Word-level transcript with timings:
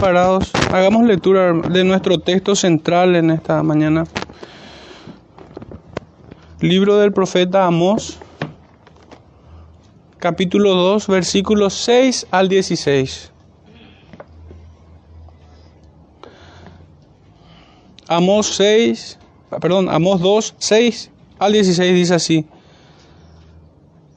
Parados, 0.00 0.50
hagamos 0.72 1.04
lectura 1.04 1.52
de 1.52 1.84
nuestro 1.84 2.18
texto 2.18 2.56
central 2.56 3.16
en 3.16 3.30
esta 3.30 3.62
mañana. 3.62 4.06
Libro 6.60 6.96
del 6.96 7.12
profeta 7.12 7.66
Amós, 7.66 8.18
capítulo 10.16 10.74
2, 10.74 11.06
versículos 11.06 11.74
6 11.74 12.28
al 12.30 12.48
16. 12.48 13.30
Amós 18.08 18.46
6, 18.56 19.18
perdón, 19.60 19.90
Amós 19.90 20.22
2, 20.22 20.54
6 20.56 21.10
al 21.38 21.52
16 21.52 21.94
dice 21.94 22.14
así. 22.14 22.46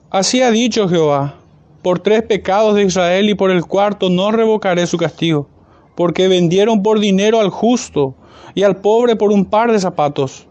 Así 0.10 0.42
ha 0.42 0.50
dicho 0.50 0.88
Jehová, 0.88 1.36
por 1.82 2.00
tres 2.00 2.24
pecados 2.24 2.76
de 2.76 2.84
Israel 2.84 3.30
y 3.30 3.36
por 3.36 3.52
el 3.52 3.66
cuarto 3.66 4.10
no 4.10 4.32
revocaré 4.32 4.88
su 4.88 4.98
castigo, 4.98 5.50
porque 5.96 6.28
vendieron 6.28 6.84
por 6.84 7.00
dinero 7.00 7.40
al 7.40 7.50
justo 7.50 8.16
y 8.56 8.64
al 8.64 8.78
pobre 8.78 9.16
por 9.16 9.32
un 9.32 9.46
par 9.46 9.72
de 9.72 9.80
zapatos. 9.80 10.48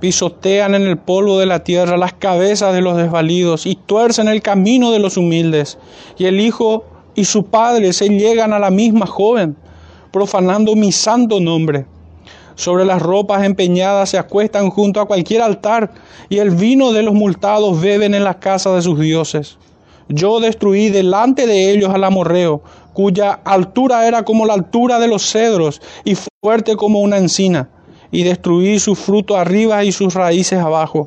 Pisotean 0.00 0.74
en 0.74 0.82
el 0.82 0.96
polvo 0.96 1.38
de 1.38 1.46
la 1.46 1.62
tierra 1.62 1.96
las 1.96 2.14
cabezas 2.14 2.72
de 2.72 2.80
los 2.80 2.96
desvalidos 2.96 3.66
y 3.66 3.74
tuercen 3.74 4.28
el 4.28 4.40
camino 4.40 4.92
de 4.92 4.98
los 4.98 5.16
humildes. 5.16 5.78
Y 6.16 6.24
el 6.24 6.40
hijo 6.40 6.84
y 7.14 7.24
su 7.24 7.44
padre 7.44 7.92
se 7.92 8.08
llegan 8.08 8.52
a 8.52 8.58
la 8.58 8.70
misma 8.70 9.06
joven, 9.06 9.56
profanando 10.10 10.74
mi 10.74 10.90
santo 10.90 11.38
nombre. 11.38 11.84
Sobre 12.54 12.84
las 12.84 13.00
ropas 13.00 13.44
empeñadas 13.44 14.10
se 14.10 14.18
acuestan 14.18 14.70
junto 14.70 15.00
a 15.00 15.06
cualquier 15.06 15.42
altar, 15.42 15.92
y 16.28 16.38
el 16.38 16.50
vino 16.50 16.92
de 16.92 17.02
los 17.02 17.14
multados 17.14 17.80
beben 17.80 18.14
en 18.14 18.24
las 18.24 18.36
casas 18.36 18.74
de 18.74 18.82
sus 18.82 18.98
dioses. 18.98 19.58
Yo 20.12 20.40
destruí 20.40 20.88
delante 20.88 21.46
de 21.46 21.70
ellos 21.70 21.90
al 21.94 22.02
amorreo, 22.02 22.62
cuya 22.94 23.30
altura 23.44 24.08
era 24.08 24.24
como 24.24 24.44
la 24.44 24.54
altura 24.54 24.98
de 24.98 25.06
los 25.06 25.22
cedros 25.22 25.80
y 26.04 26.16
fuerte 26.42 26.74
como 26.74 26.98
una 26.98 27.16
encina, 27.16 27.70
y 28.10 28.24
destruí 28.24 28.80
su 28.80 28.96
fruto 28.96 29.36
arriba 29.36 29.84
y 29.84 29.92
sus 29.92 30.14
raíces 30.14 30.58
abajo. 30.58 31.06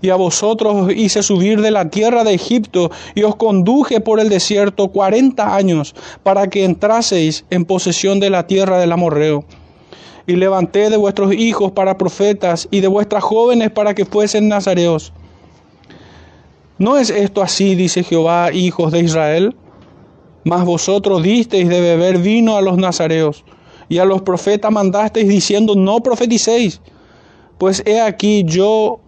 Y 0.00 0.10
a 0.10 0.16
vosotros 0.16 0.74
os 0.74 0.92
hice 0.92 1.22
subir 1.22 1.60
de 1.60 1.70
la 1.70 1.88
tierra 1.88 2.24
de 2.24 2.34
Egipto 2.34 2.90
y 3.14 3.22
os 3.22 3.36
conduje 3.36 4.00
por 4.00 4.18
el 4.18 4.28
desierto 4.28 4.88
cuarenta 4.88 5.54
años 5.54 5.94
para 6.24 6.48
que 6.48 6.64
entraseis 6.64 7.44
en 7.50 7.64
posesión 7.64 8.18
de 8.18 8.30
la 8.30 8.48
tierra 8.48 8.80
del 8.80 8.90
amorreo. 8.90 9.44
Y 10.26 10.34
levanté 10.34 10.90
de 10.90 10.96
vuestros 10.96 11.32
hijos 11.32 11.70
para 11.70 11.96
profetas 11.96 12.66
y 12.72 12.80
de 12.80 12.88
vuestras 12.88 13.22
jóvenes 13.22 13.70
para 13.70 13.94
que 13.94 14.04
fuesen 14.04 14.48
nazareos 14.48 15.12
¿No 16.82 16.98
es 16.98 17.10
esto 17.10 17.42
así, 17.42 17.76
dice 17.76 18.02
Jehová, 18.02 18.52
hijos 18.52 18.90
de 18.90 18.98
Israel? 18.98 19.54
Mas 20.42 20.64
vosotros 20.64 21.22
disteis 21.22 21.68
de 21.68 21.80
beber 21.80 22.18
vino 22.18 22.56
a 22.56 22.60
los 22.60 22.76
nazareos, 22.76 23.44
y 23.88 23.98
a 23.98 24.04
los 24.04 24.22
profetas 24.22 24.72
mandasteis 24.72 25.28
diciendo, 25.28 25.76
no 25.76 26.00
profeticéis, 26.00 26.80
pues 27.56 27.84
he 27.86 28.00
aquí 28.00 28.42
yo 28.44 28.98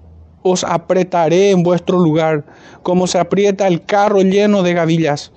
os 0.45 0.63
apretaré 0.63 1.51
en 1.51 1.65
vuestro 1.65 1.99
lugar, 1.99 2.45
como 2.85 3.09
se 3.09 3.19
aprieta 3.19 3.67
el 3.67 3.85
carro 3.85 4.21
lleno 4.21 4.63
de 4.63 4.75
gavillas. 4.75 5.33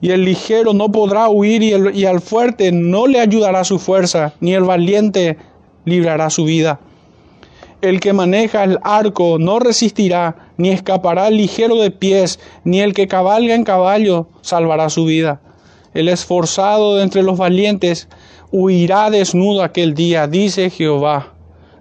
Y 0.00 0.10
el 0.10 0.24
ligero 0.24 0.72
no 0.72 0.90
podrá 0.90 1.28
huir 1.28 1.62
y, 1.62 1.72
y 2.00 2.04
al 2.04 2.20
fuerte 2.20 2.72
no 2.72 3.06
le 3.06 3.20
ayudará 3.20 3.62
su 3.62 3.78
fuerza, 3.78 4.34
ni 4.40 4.54
el 4.54 4.64
valiente 4.64 5.38
librará 5.84 6.30
su 6.30 6.46
vida. 6.46 6.80
El 7.82 8.00
que 8.00 8.12
maneja 8.12 8.64
el 8.64 8.78
arco 8.82 9.38
no 9.38 9.58
resistirá, 9.58 10.36
ni 10.56 10.70
escapará 10.70 11.28
ligero 11.30 11.76
de 11.76 11.90
pies, 11.90 12.40
ni 12.64 12.80
el 12.80 12.94
que 12.94 13.06
cabalga 13.06 13.54
en 13.54 13.64
caballo 13.64 14.28
salvará 14.40 14.88
su 14.88 15.04
vida. 15.04 15.40
El 15.92 16.08
esforzado 16.08 16.96
de 16.96 17.02
entre 17.02 17.22
los 17.22 17.36
valientes 17.36 18.08
huirá 18.50 19.10
desnudo 19.10 19.62
aquel 19.62 19.94
día, 19.94 20.26
dice 20.26 20.70
Jehová. 20.70 21.34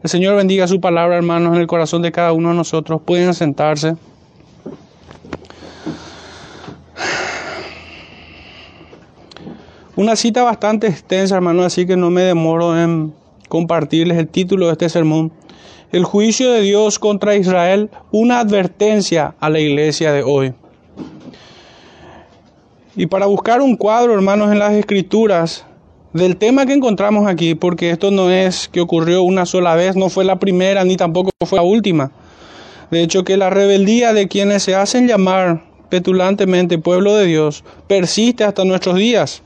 El 0.03 0.09
Señor 0.09 0.35
bendiga 0.35 0.67
su 0.67 0.81
palabra, 0.81 1.15
hermanos, 1.15 1.55
en 1.55 1.61
el 1.61 1.67
corazón 1.67 2.01
de 2.01 2.11
cada 2.11 2.33
uno 2.33 2.49
de 2.49 2.55
nosotros. 2.55 3.01
Pueden 3.03 3.33
sentarse. 3.33 3.95
Una 9.95 10.17
cita 10.17 10.43
bastante 10.43 10.87
extensa, 10.87 11.35
hermanos, 11.35 11.65
así 11.65 11.87
que 11.87 11.95
no 11.95 12.09
me 12.09 12.21
demoro 12.21 12.77
en 12.77 13.13
compartirles 13.47 14.17
el 14.17 14.27
título 14.27 14.65
de 14.65 14.73
este 14.73 14.89
sermón 14.89 15.31
el 15.91 16.03
juicio 16.03 16.51
de 16.51 16.61
Dios 16.61 16.99
contra 16.99 17.35
Israel 17.35 17.89
una 18.11 18.39
advertencia 18.39 19.35
a 19.39 19.49
la 19.49 19.59
iglesia 19.59 20.11
de 20.11 20.23
hoy. 20.23 20.53
Y 22.95 23.07
para 23.07 23.25
buscar 23.25 23.61
un 23.61 23.75
cuadro, 23.75 24.13
hermanos, 24.13 24.51
en 24.51 24.59
las 24.59 24.73
escrituras 24.73 25.65
del 26.13 26.37
tema 26.37 26.65
que 26.65 26.73
encontramos 26.73 27.27
aquí, 27.27 27.55
porque 27.55 27.89
esto 27.89 28.09
no 28.09 28.29
es 28.29 28.69
que 28.69 28.79
ocurrió 28.79 29.23
una 29.23 29.45
sola 29.45 29.75
vez, 29.75 29.95
no 29.95 30.09
fue 30.09 30.23
la 30.23 30.39
primera 30.39 30.83
ni 30.85 30.95
tampoco 30.95 31.31
fue 31.45 31.57
la 31.57 31.63
última. 31.63 32.11
De 32.91 33.01
hecho, 33.01 33.23
que 33.23 33.35
la 33.35 33.49
rebeldía 33.49 34.13
de 34.13 34.27
quienes 34.27 34.63
se 34.63 34.75
hacen 34.75 35.07
llamar 35.07 35.63
petulantemente 35.89 36.77
pueblo 36.77 37.15
de 37.15 37.25
Dios 37.25 37.63
persiste 37.87 38.43
hasta 38.43 38.63
nuestros 38.63 38.95
días. 38.95 39.41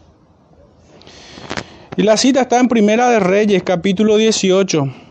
Y 1.98 2.04
la 2.04 2.18
cita 2.18 2.42
está 2.42 2.60
en 2.60 2.68
Primera 2.68 3.10
de 3.10 3.20
Reyes, 3.20 3.64
capítulo 3.64 4.18
18 4.18 5.09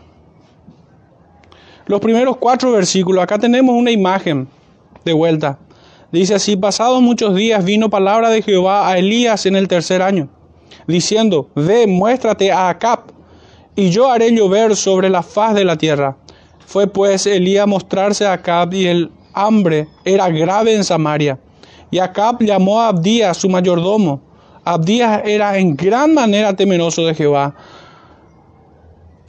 los 1.89 1.99
primeros 2.01 2.37
cuatro 2.37 2.71
versículos, 2.71 3.23
acá 3.23 3.39
tenemos 3.39 3.75
una 3.75 3.89
imagen 3.89 4.47
de 5.03 5.11
vuelta. 5.11 5.57
Dice 6.11 6.35
así, 6.35 6.55
pasados 6.55 7.01
muchos 7.01 7.33
días 7.33 7.65
vino 7.65 7.89
palabra 7.89 8.29
de 8.29 8.43
Jehová 8.43 8.87
a 8.87 8.99
Elías 8.99 9.47
en 9.47 9.55
el 9.55 9.67
tercer 9.67 10.03
año, 10.03 10.29
diciendo, 10.85 11.49
ve, 11.55 11.87
muéstrate 11.87 12.51
a 12.51 12.69
Acab, 12.69 13.05
y 13.75 13.89
yo 13.89 14.07
haré 14.07 14.31
llover 14.31 14.75
sobre 14.75 15.09
la 15.09 15.23
faz 15.23 15.55
de 15.55 15.65
la 15.65 15.77
tierra. 15.79 16.15
Fue 16.63 16.85
pues 16.85 17.25
Elías 17.25 17.65
mostrarse 17.65 18.23
a 18.23 18.33
Acab, 18.33 18.71
y 18.71 18.85
el 18.85 19.11
hambre 19.33 19.87
era 20.05 20.29
grave 20.29 20.75
en 20.75 20.83
Samaria. 20.83 21.39
Y 21.89 21.97
Acab 21.97 22.43
llamó 22.43 22.81
a 22.81 22.89
Abdías, 22.89 23.35
su 23.35 23.49
mayordomo. 23.49 24.21
Abdías 24.63 25.23
era 25.25 25.57
en 25.57 25.75
gran 25.75 26.13
manera 26.13 26.55
temeroso 26.55 27.03
de 27.07 27.15
Jehová, 27.15 27.55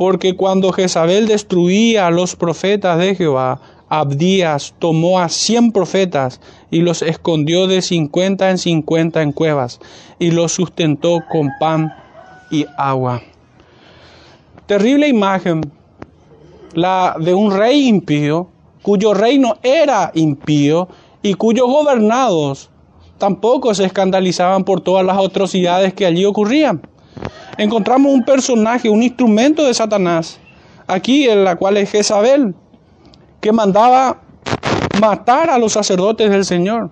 porque 0.00 0.34
cuando 0.34 0.72
Jezabel 0.72 1.28
destruía 1.28 2.06
a 2.06 2.10
los 2.10 2.34
profetas 2.34 2.98
de 2.98 3.14
Jehová, 3.14 3.60
Abdías 3.90 4.72
tomó 4.78 5.20
a 5.20 5.28
cien 5.28 5.72
profetas 5.72 6.40
y 6.70 6.80
los 6.80 7.02
escondió 7.02 7.66
de 7.66 7.82
cincuenta 7.82 8.48
en 8.48 8.56
cincuenta 8.56 9.20
en 9.20 9.32
cuevas 9.32 9.78
y 10.18 10.30
los 10.30 10.52
sustentó 10.52 11.18
con 11.30 11.50
pan 11.60 11.92
y 12.50 12.64
agua. 12.78 13.20
Terrible 14.64 15.06
imagen, 15.06 15.70
la 16.72 17.14
de 17.20 17.34
un 17.34 17.54
rey 17.54 17.86
impío, 17.86 18.48
cuyo 18.80 19.12
reino 19.12 19.58
era 19.62 20.12
impío 20.14 20.88
y 21.20 21.34
cuyos 21.34 21.66
gobernados 21.66 22.70
tampoco 23.18 23.74
se 23.74 23.84
escandalizaban 23.84 24.64
por 24.64 24.80
todas 24.80 25.04
las 25.04 25.18
atrocidades 25.18 25.92
que 25.92 26.06
allí 26.06 26.24
ocurrían 26.24 26.80
encontramos 27.58 28.12
un 28.12 28.24
personaje, 28.24 28.88
un 28.88 29.02
instrumento 29.02 29.64
de 29.64 29.74
Satanás, 29.74 30.38
aquí 30.86 31.28
en 31.28 31.44
la 31.44 31.56
cual 31.56 31.76
es 31.76 31.90
Jezabel, 31.90 32.54
que 33.40 33.52
mandaba 33.52 34.22
matar 35.00 35.50
a 35.50 35.58
los 35.58 35.72
sacerdotes 35.72 36.30
del 36.30 36.44
Señor. 36.44 36.90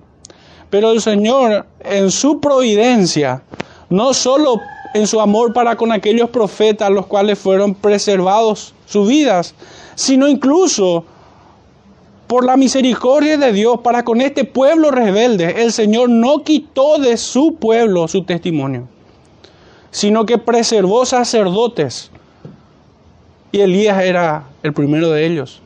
Pero 0.70 0.92
el 0.92 1.00
Señor, 1.00 1.66
en 1.80 2.10
su 2.10 2.40
providencia, 2.40 3.42
no 3.88 4.12
solo 4.12 4.60
en 4.94 5.06
su 5.06 5.20
amor 5.20 5.52
para 5.52 5.76
con 5.76 5.92
aquellos 5.92 6.30
profetas, 6.30 6.90
los 6.90 7.06
cuales 7.06 7.38
fueron 7.38 7.74
preservados 7.74 8.74
sus 8.86 9.08
vidas, 9.08 9.54
sino 9.94 10.28
incluso 10.28 11.04
por 12.26 12.44
la 12.44 12.58
misericordia 12.58 13.38
de 13.38 13.52
Dios 13.52 13.80
para 13.82 14.04
con 14.04 14.20
este 14.20 14.44
pueblo 14.44 14.90
rebelde, 14.90 15.62
el 15.62 15.72
Señor 15.72 16.10
no 16.10 16.44
quitó 16.44 16.98
de 16.98 17.16
su 17.16 17.54
pueblo 17.54 18.06
su 18.06 18.24
testimonio 18.24 18.88
sino 19.90 20.26
que 20.26 20.38
preservó 20.38 21.06
sacerdotes. 21.06 22.10
Y 23.52 23.60
Elías 23.60 24.02
era 24.02 24.44
el 24.62 24.72
primero 24.72 25.10
de 25.10 25.26
ellos. 25.26 25.62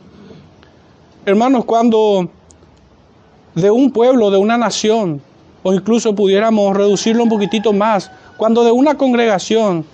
Hermanos, 1.26 1.64
cuando 1.64 2.28
de 3.54 3.70
un 3.70 3.92
pueblo, 3.92 4.30
de 4.30 4.38
una 4.38 4.56
nación, 4.56 5.20
o 5.62 5.72
incluso 5.72 6.14
pudiéramos 6.14 6.76
reducirlo 6.76 7.22
un 7.22 7.28
poquitito 7.28 7.72
más, 7.72 8.10
cuando 8.36 8.64
de 8.64 8.72
una 8.72 8.96
congregación 8.96 9.84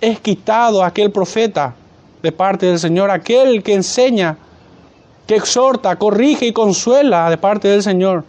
es 0.00 0.18
quitado 0.20 0.82
aquel 0.82 1.10
profeta 1.10 1.74
de 2.22 2.32
parte 2.32 2.66
del 2.66 2.78
Señor, 2.78 3.10
aquel 3.10 3.62
que 3.62 3.74
enseña, 3.74 4.36
que 5.26 5.36
exhorta, 5.36 5.96
corrige 5.96 6.46
y 6.46 6.52
consuela 6.52 7.30
de 7.30 7.38
parte 7.38 7.68
del 7.68 7.82
Señor, 7.82 8.24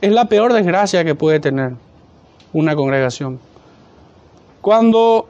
es 0.00 0.12
la 0.12 0.24
peor 0.24 0.52
desgracia 0.52 1.04
que 1.04 1.14
puede 1.14 1.40
tener 1.40 1.72
una 2.52 2.74
congregación. 2.74 3.38
Cuando 4.60 5.26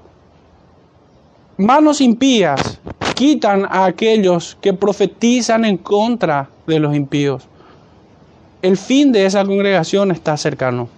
manos 1.56 2.00
impías 2.00 2.80
quitan 3.14 3.64
a 3.70 3.84
aquellos 3.84 4.56
que 4.60 4.72
profetizan 4.72 5.64
en 5.64 5.76
contra 5.76 6.48
de 6.66 6.80
los 6.80 6.96
impíos, 6.96 7.46
el 8.62 8.76
fin 8.76 9.12
de 9.12 9.26
esa 9.26 9.44
congregación 9.44 10.10
está 10.10 10.36
cercano. 10.36 10.88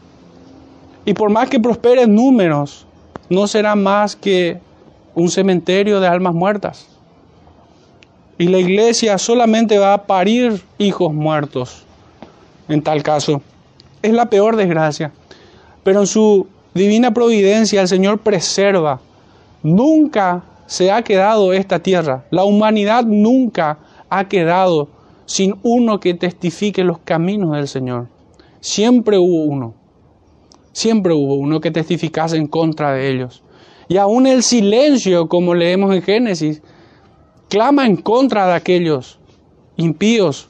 Y 1.05 1.15
por 1.15 1.31
más 1.31 1.49
que 1.49 1.61
prosperen 1.61 2.15
números, 2.15 2.87
no 3.29 3.47
será 3.47 3.75
más 3.75 4.17
que 4.17 4.61
un 5.15 5.29
cementerio 5.29 6.01
de 6.01 6.07
almas 6.07 6.35
muertas. 6.35 6.87
Y 8.39 8.49
la 8.49 8.59
iglesia 8.59 9.19
solamente 9.19 9.79
va 9.79 9.95
a 9.95 10.03
parir 10.05 10.63
hijos 10.79 11.13
muertos 11.13 11.85
en 12.69 12.83
tal 12.83 13.03
caso. 13.03 13.43
Es 14.01 14.13
la 14.13 14.27
peor 14.27 14.57
desgracia. 14.57 15.13
Pero 15.85 16.01
en 16.01 16.07
su 16.07 16.47
divina 16.75 17.13
providencia 17.13 17.81
el 17.81 17.89
Señor 17.89 18.19
preserva. 18.21 19.01
Nunca 19.63 20.43
se 20.67 20.91
ha 20.91 21.03
quedado 21.03 21.53
esta 21.53 21.81
tierra. 21.81 22.25
La 22.31 22.45
humanidad 22.45 23.05
nunca 23.05 23.79
ha 24.09 24.29
quedado 24.29 24.89
sin 25.27 25.55
uno 25.63 26.01
que 26.01 26.15
testifique 26.15 26.85
los 26.85 26.99
caminos 26.99 27.53
del 27.53 27.69
Señor. 27.69 28.09
Siempre 28.61 29.19
hubo 29.19 29.45
uno. 29.45 29.75
Siempre 30.73 31.13
hubo 31.13 31.35
uno 31.35 31.61
que 31.61 31.71
testificase 31.71 32.37
en 32.37 32.47
contra 32.47 32.93
de 32.93 33.11
ellos. 33.11 33.43
Y 33.89 33.99
aún 33.99 34.27
el 34.27 34.43
silencio, 34.43 35.29
como 35.29 35.55
leemos 35.55 35.95
en 35.95 36.03
Génesis, 36.03 36.63
clama 37.49 37.87
en 37.87 37.97
contra 37.97 38.47
de 38.47 38.55
aquellos 38.55 39.19
impíos 39.77 40.49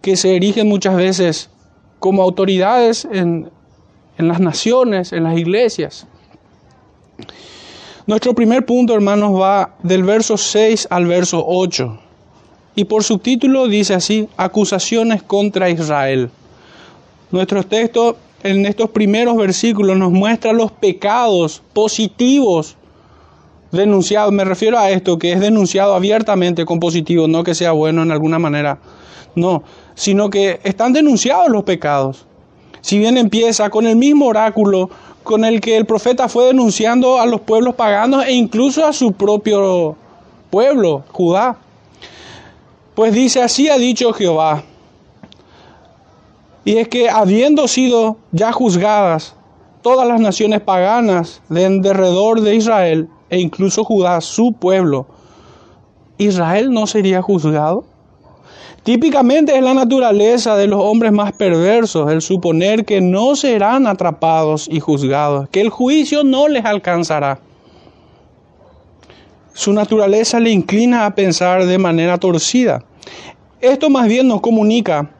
que 0.00 0.16
se 0.16 0.36
erigen 0.36 0.68
muchas 0.68 0.96
veces 0.96 1.50
como 1.98 2.22
autoridades 2.22 3.06
en, 3.10 3.50
en 4.20 4.28
las 4.28 4.38
naciones, 4.38 5.12
en 5.12 5.24
las 5.24 5.36
iglesias. 5.36 6.06
Nuestro 8.06 8.34
primer 8.34 8.64
punto, 8.64 8.94
hermanos, 8.94 9.32
va 9.40 9.74
del 9.82 10.04
verso 10.04 10.36
6 10.36 10.88
al 10.90 11.06
verso 11.06 11.42
8. 11.46 11.98
Y 12.76 12.84
por 12.84 13.02
subtítulo 13.02 13.66
dice 13.66 13.94
así, 13.94 14.28
acusaciones 14.36 15.22
contra 15.22 15.70
Israel. 15.70 16.30
Nuestro 17.30 17.62
texto 17.62 18.16
en 18.42 18.66
estos 18.66 18.90
primeros 18.90 19.36
versículos 19.36 19.96
nos 19.96 20.12
muestra 20.12 20.52
los 20.52 20.70
pecados 20.72 21.62
positivos 21.72 22.76
denunciados. 23.72 24.32
Me 24.32 24.44
refiero 24.44 24.78
a 24.78 24.90
esto, 24.90 25.18
que 25.18 25.32
es 25.32 25.40
denunciado 25.40 25.94
abiertamente 25.94 26.64
con 26.64 26.78
positivo, 26.78 27.26
no 27.26 27.42
que 27.42 27.54
sea 27.54 27.72
bueno 27.72 28.02
en 28.02 28.10
alguna 28.10 28.38
manera. 28.38 28.78
No, 29.34 29.62
sino 29.94 30.28
que 30.28 30.60
están 30.64 30.92
denunciados 30.92 31.48
los 31.48 31.64
pecados. 31.64 32.26
Si 32.80 32.98
bien 32.98 33.16
empieza 33.16 33.70
con 33.70 33.86
el 33.86 33.96
mismo 33.96 34.26
oráculo 34.26 34.90
con 35.22 35.44
el 35.44 35.60
que 35.60 35.76
el 35.76 35.86
profeta 35.86 36.28
fue 36.28 36.46
denunciando 36.46 37.20
a 37.20 37.26
los 37.26 37.42
pueblos 37.42 37.74
paganos 37.74 38.24
e 38.24 38.32
incluso 38.32 38.86
a 38.86 38.92
su 38.92 39.12
propio 39.12 39.96
pueblo, 40.50 41.04
Judá. 41.12 41.56
Pues 42.94 43.14
dice, 43.14 43.42
así 43.42 43.68
ha 43.68 43.78
dicho 43.78 44.12
Jehová. 44.12 44.64
Y 46.64 46.76
es 46.76 46.88
que 46.88 47.08
habiendo 47.08 47.68
sido 47.68 48.16
ya 48.32 48.52
juzgadas 48.52 49.34
todas 49.82 50.06
las 50.06 50.20
naciones 50.20 50.60
paganas 50.60 51.40
de 51.48 51.68
derredor 51.80 52.42
de 52.42 52.54
Israel, 52.54 53.08
e 53.30 53.40
incluso 53.40 53.84
Judá, 53.84 54.20
su 54.20 54.52
pueblo, 54.52 55.06
¿Israel 56.18 56.70
no 56.70 56.86
sería 56.86 57.22
juzgado? 57.22 57.84
Típicamente 58.82 59.54
es 59.54 59.62
la 59.62 59.74
naturaleza 59.74 60.56
de 60.56 60.66
los 60.66 60.80
hombres 60.82 61.12
más 61.12 61.32
perversos 61.32 62.10
el 62.10 62.22
suponer 62.22 62.86
que 62.86 63.02
no 63.02 63.36
serán 63.36 63.86
atrapados 63.86 64.68
y 64.70 64.80
juzgados, 64.80 65.48
que 65.50 65.60
el 65.60 65.68
juicio 65.68 66.24
no 66.24 66.48
les 66.48 66.64
alcanzará. 66.64 67.40
Su 69.52 69.74
naturaleza 69.74 70.40
le 70.40 70.50
inclina 70.50 71.04
a 71.04 71.14
pensar 71.14 71.66
de 71.66 71.76
manera 71.76 72.16
torcida. 72.16 72.82
Esto 73.60 73.90
más 73.90 74.08
bien 74.08 74.26
nos 74.26 74.40
comunica 74.40 75.10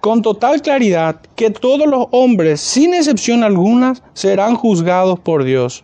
con 0.00 0.20
total 0.20 0.60
claridad 0.60 1.20
que 1.36 1.50
todos 1.50 1.86
los 1.86 2.08
hombres, 2.10 2.60
sin 2.60 2.92
excepción 2.92 3.42
alguna, 3.42 3.94
serán 4.12 4.56
juzgados 4.56 5.18
por 5.18 5.44
Dios. 5.44 5.82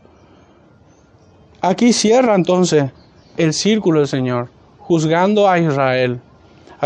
Aquí 1.62 1.94
cierra 1.94 2.34
entonces 2.34 2.90
el 3.38 3.54
círculo 3.54 4.00
del 4.00 4.08
Señor, 4.08 4.50
juzgando 4.78 5.48
a 5.48 5.58
Israel, 5.58 6.20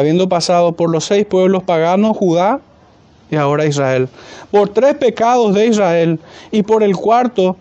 habiendo 0.00 0.28
pasado 0.28 0.72
por 0.72 0.90
los 0.90 1.04
seis 1.04 1.24
pueblos 1.26 1.62
paganos, 1.62 2.16
Judá 2.16 2.60
y 3.30 3.36
ahora 3.36 3.66
Israel. 3.66 4.08
Por 4.50 4.70
tres 4.70 4.96
pecados 4.96 5.54
de 5.54 5.66
Israel 5.66 6.18
y 6.50 6.62
por 6.62 6.82
el 6.82 6.96
cuarto, 6.96 7.56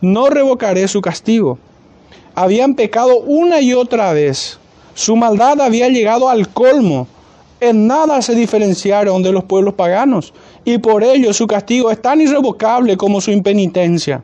no 0.00 0.28
revocaré 0.28 0.86
su 0.86 1.00
castigo. 1.00 1.58
Habían 2.34 2.74
pecado 2.74 3.18
una 3.18 3.60
y 3.60 3.74
otra 3.74 4.12
vez 4.12 4.58
su 4.94 5.16
maldad 5.16 5.60
había 5.60 5.88
llegado 5.88 6.28
al 6.28 6.48
colmo. 6.48 7.08
En 7.60 7.86
nada 7.86 8.22
se 8.22 8.34
diferenciaron 8.34 9.22
de 9.22 9.32
los 9.32 9.44
pueblos 9.44 9.74
paganos, 9.74 10.32
y 10.64 10.78
por 10.78 11.02
ello 11.02 11.32
su 11.32 11.46
castigo 11.46 11.90
es 11.90 12.00
tan 12.00 12.20
irrevocable 12.20 12.96
como 12.96 13.20
su 13.20 13.30
impenitencia. 13.30 14.22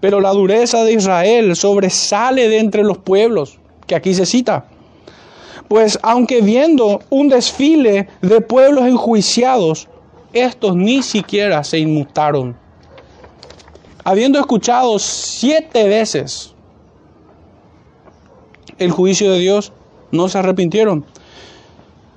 Pero 0.00 0.20
la 0.20 0.30
dureza 0.30 0.84
de 0.84 0.92
Israel 0.92 1.56
sobresale 1.56 2.48
de 2.48 2.58
entre 2.58 2.84
los 2.84 2.98
pueblos, 2.98 3.58
que 3.86 3.94
aquí 3.94 4.14
se 4.14 4.26
cita. 4.26 4.66
Pues 5.68 5.98
aunque 6.02 6.40
viendo 6.40 7.00
un 7.10 7.28
desfile 7.28 8.08
de 8.20 8.40
pueblos 8.40 8.86
enjuiciados, 8.86 9.88
estos 10.32 10.76
ni 10.76 11.02
siquiera 11.02 11.64
se 11.64 11.78
inmutaron. 11.78 12.56
Habiendo 14.04 14.38
escuchado 14.38 14.98
siete 14.98 15.88
veces 15.88 16.54
el 18.78 18.90
juicio 18.90 19.32
de 19.32 19.38
Dios, 19.38 19.72
no 20.10 20.28
se 20.28 20.38
arrepintieron. 20.38 21.04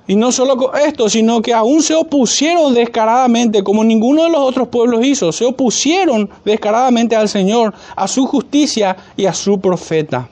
Y 0.06 0.16
no 0.16 0.32
solo 0.32 0.74
esto, 0.74 1.08
sino 1.10 1.42
que 1.42 1.52
aún 1.52 1.82
se 1.82 1.94
opusieron 1.94 2.72
descaradamente, 2.74 3.62
como 3.62 3.84
ninguno 3.84 4.24
de 4.24 4.30
los 4.30 4.40
otros 4.40 4.68
pueblos 4.68 5.04
hizo, 5.04 5.32
se 5.32 5.44
opusieron 5.44 6.30
descaradamente 6.44 7.14
al 7.14 7.28
Señor, 7.28 7.74
a 7.94 8.08
su 8.08 8.26
justicia 8.26 8.96
y 9.16 9.26
a 9.26 9.34
su 9.34 9.60
profeta. 9.60 10.28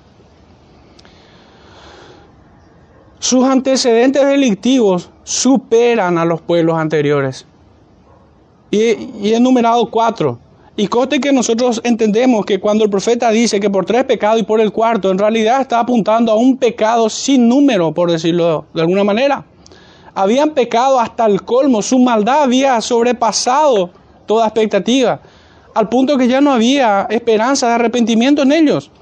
Sus 3.27 3.43
antecedentes 3.43 4.25
delictivos 4.25 5.11
superan 5.25 6.17
a 6.17 6.25
los 6.25 6.41
pueblos 6.41 6.79
anteriores. 6.79 7.45
Y, 8.71 8.79
y 9.21 9.33
he 9.33 9.37
enumerado 9.39 9.91
cuatro. 9.91 10.39
Y 10.77 10.87
coste 10.87 11.21
que 11.21 11.33
nosotros 11.33 11.81
entendemos 11.83 12.47
que 12.47 12.61
cuando 12.61 12.85
el 12.85 12.91
profeta 12.91 13.31
dice 13.31 13.59
que 13.59 13.69
por 13.69 13.85
tres 13.85 14.05
pecados 14.05 14.39
y 14.39 14.45
por 14.45 14.61
el 14.61 14.71
cuarto, 14.71 15.11
en 15.11 15.19
realidad 15.19 15.61
está 15.61 15.81
apuntando 15.81 16.31
a 16.31 16.37
un 16.37 16.57
pecado 16.57 17.11
sin 17.11 17.49
número, 17.49 17.93
por 17.93 18.13
decirlo 18.13 18.67
de 18.73 18.83
alguna 18.83 19.03
manera. 19.03 19.45
Habían 20.15 20.51
pecado 20.51 21.01
hasta 21.01 21.27
el 21.27 21.43
colmo, 21.43 21.83
su 21.83 21.99
maldad 21.99 22.45
había 22.45 22.81
sobrepasado 22.81 23.91
toda 24.27 24.47
expectativa, 24.47 25.19
al 25.75 25.89
punto 25.89 26.17
que 26.17 26.29
ya 26.29 26.41
no 26.41 26.53
había 26.53 27.09
esperanza 27.11 27.67
de 27.67 27.75
arrepentimiento 27.75 28.43
en 28.43 28.53
ellos. 28.53 28.93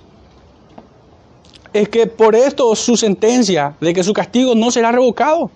Es 1.75 1.88
que 1.88 2.07
por 2.07 2.37
esto 2.37 2.75
su 2.76 2.97
sentencia 2.97 3.75
de 3.81 3.93
que 3.93 4.04
su 4.04 4.12
castigo 4.12 4.54
no 4.54 4.71
será 4.71 4.93
revocado. 4.93 5.50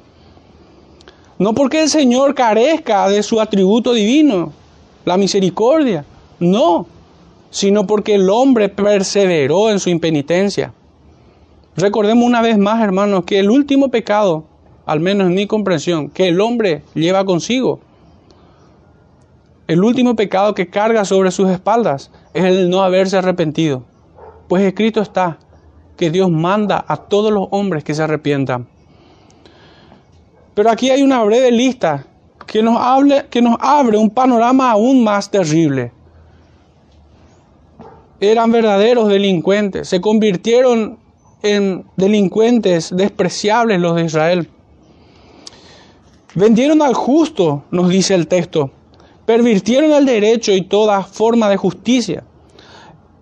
No 1.38 1.54
porque 1.54 1.80
el 1.80 1.88
Señor 1.88 2.34
carezca 2.34 3.08
de 3.08 3.22
su 3.22 3.40
atributo 3.40 3.92
divino, 3.92 4.52
la 5.04 5.16
misericordia. 5.16 6.04
No, 6.40 6.86
sino 7.50 7.86
porque 7.86 8.16
el 8.16 8.28
hombre 8.30 8.68
perseveró 8.68 9.70
en 9.70 9.78
su 9.78 9.90
impenitencia. 9.90 10.74
Recordemos 11.76 12.24
una 12.24 12.42
vez 12.42 12.58
más, 12.58 12.82
hermanos, 12.82 13.22
que 13.24 13.38
el 13.38 13.48
último 13.48 13.88
pecado, 13.88 14.42
al 14.86 14.98
menos 14.98 15.28
en 15.28 15.34
mi 15.34 15.46
comprensión, 15.46 16.10
que 16.10 16.26
el 16.26 16.40
hombre 16.40 16.82
lleva 16.94 17.24
consigo, 17.24 17.78
el 19.68 19.84
último 19.84 20.16
pecado 20.16 20.52
que 20.54 20.68
carga 20.68 21.04
sobre 21.04 21.30
sus 21.30 21.48
espaldas 21.48 22.10
es 22.34 22.42
el 22.42 22.70
no 22.70 22.82
haberse 22.82 23.18
arrepentido. 23.18 23.84
Pues 24.48 24.64
escrito 24.64 25.00
está 25.00 25.38
que 25.98 26.10
Dios 26.10 26.30
manda 26.30 26.82
a 26.88 26.96
todos 26.96 27.30
los 27.30 27.48
hombres 27.50 27.84
que 27.84 27.94
se 27.94 28.02
arrepientan. 28.02 28.66
Pero 30.54 30.70
aquí 30.70 30.90
hay 30.90 31.02
una 31.02 31.22
breve 31.22 31.50
lista 31.50 32.06
que 32.46 32.62
nos, 32.62 32.78
que 33.30 33.42
nos 33.42 33.56
abre 33.60 33.98
un 33.98 34.08
panorama 34.08 34.70
aún 34.70 35.04
más 35.04 35.30
terrible. 35.30 35.92
Eran 38.20 38.50
verdaderos 38.50 39.08
delincuentes, 39.08 39.88
se 39.88 40.00
convirtieron 40.00 40.98
en 41.42 41.84
delincuentes 41.96 42.94
despreciables 42.96 43.80
los 43.80 43.96
de 43.96 44.04
Israel. 44.04 44.48
Vendieron 46.34 46.82
al 46.82 46.94
justo, 46.94 47.64
nos 47.70 47.88
dice 47.88 48.14
el 48.14 48.28
texto, 48.28 48.70
pervirtieron 49.26 49.92
el 49.92 50.06
derecho 50.06 50.52
y 50.52 50.62
toda 50.62 51.02
forma 51.02 51.48
de 51.48 51.56
justicia. 51.56 52.24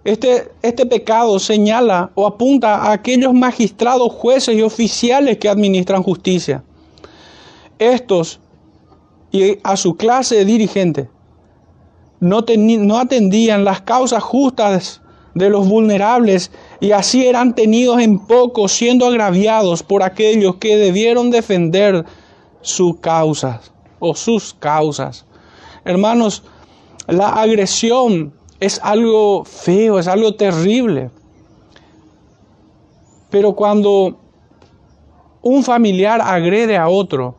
Este, 0.07 0.53
este 0.63 0.87
pecado 0.87 1.41
señala 1.41 2.13
o 2.15 2.29
apunta 2.29 2.77
a 2.77 2.93
aquellos 2.93 3.35
magistrados, 3.35 4.13
jueces 4.13 4.57
y 4.57 4.63
oficiales 4.63 5.39
que 5.39 5.49
administran 5.49 6.05
justicia. 6.05 6.63
Estos 7.77 8.39
y 9.33 9.59
a 9.65 9.77
su 9.77 9.97
clase 9.97 10.37
de 10.37 10.45
dirigente. 10.45 11.11
No, 12.21 12.45
no 12.57 12.99
atendían 13.01 13.65
las 13.65 13.81
causas 13.81 14.23
justas 14.23 15.01
de 15.35 15.51
los 15.51 15.67
vulnerables 15.67 16.53
y 16.79 16.93
así 16.93 17.27
eran 17.27 17.57
tenidos 17.57 18.01
en 18.01 18.21
poco, 18.21 18.69
siendo 18.69 19.07
agraviados 19.07 19.83
por 19.83 20.05
aquellos 20.05 20.55
que 20.59 20.77
debieron 20.77 21.33
defender 21.33 22.05
sus 22.61 23.01
causas 23.01 23.73
o 23.99 24.15
sus 24.15 24.55
causas. 24.55 25.27
Hermanos, 25.85 26.45
la 27.09 27.31
agresión 27.31 28.36
es 28.61 28.81
algo 28.83 29.45
feo, 29.45 29.99
es 29.99 30.09
algo 30.09 30.35
terrible. 30.35 31.11
Pero 33.31 33.55
cuando 33.55 34.19
un 35.43 35.63
familiar 35.63 36.21
agrede 36.23 36.77
a 36.77 36.89
otro, 36.89 37.35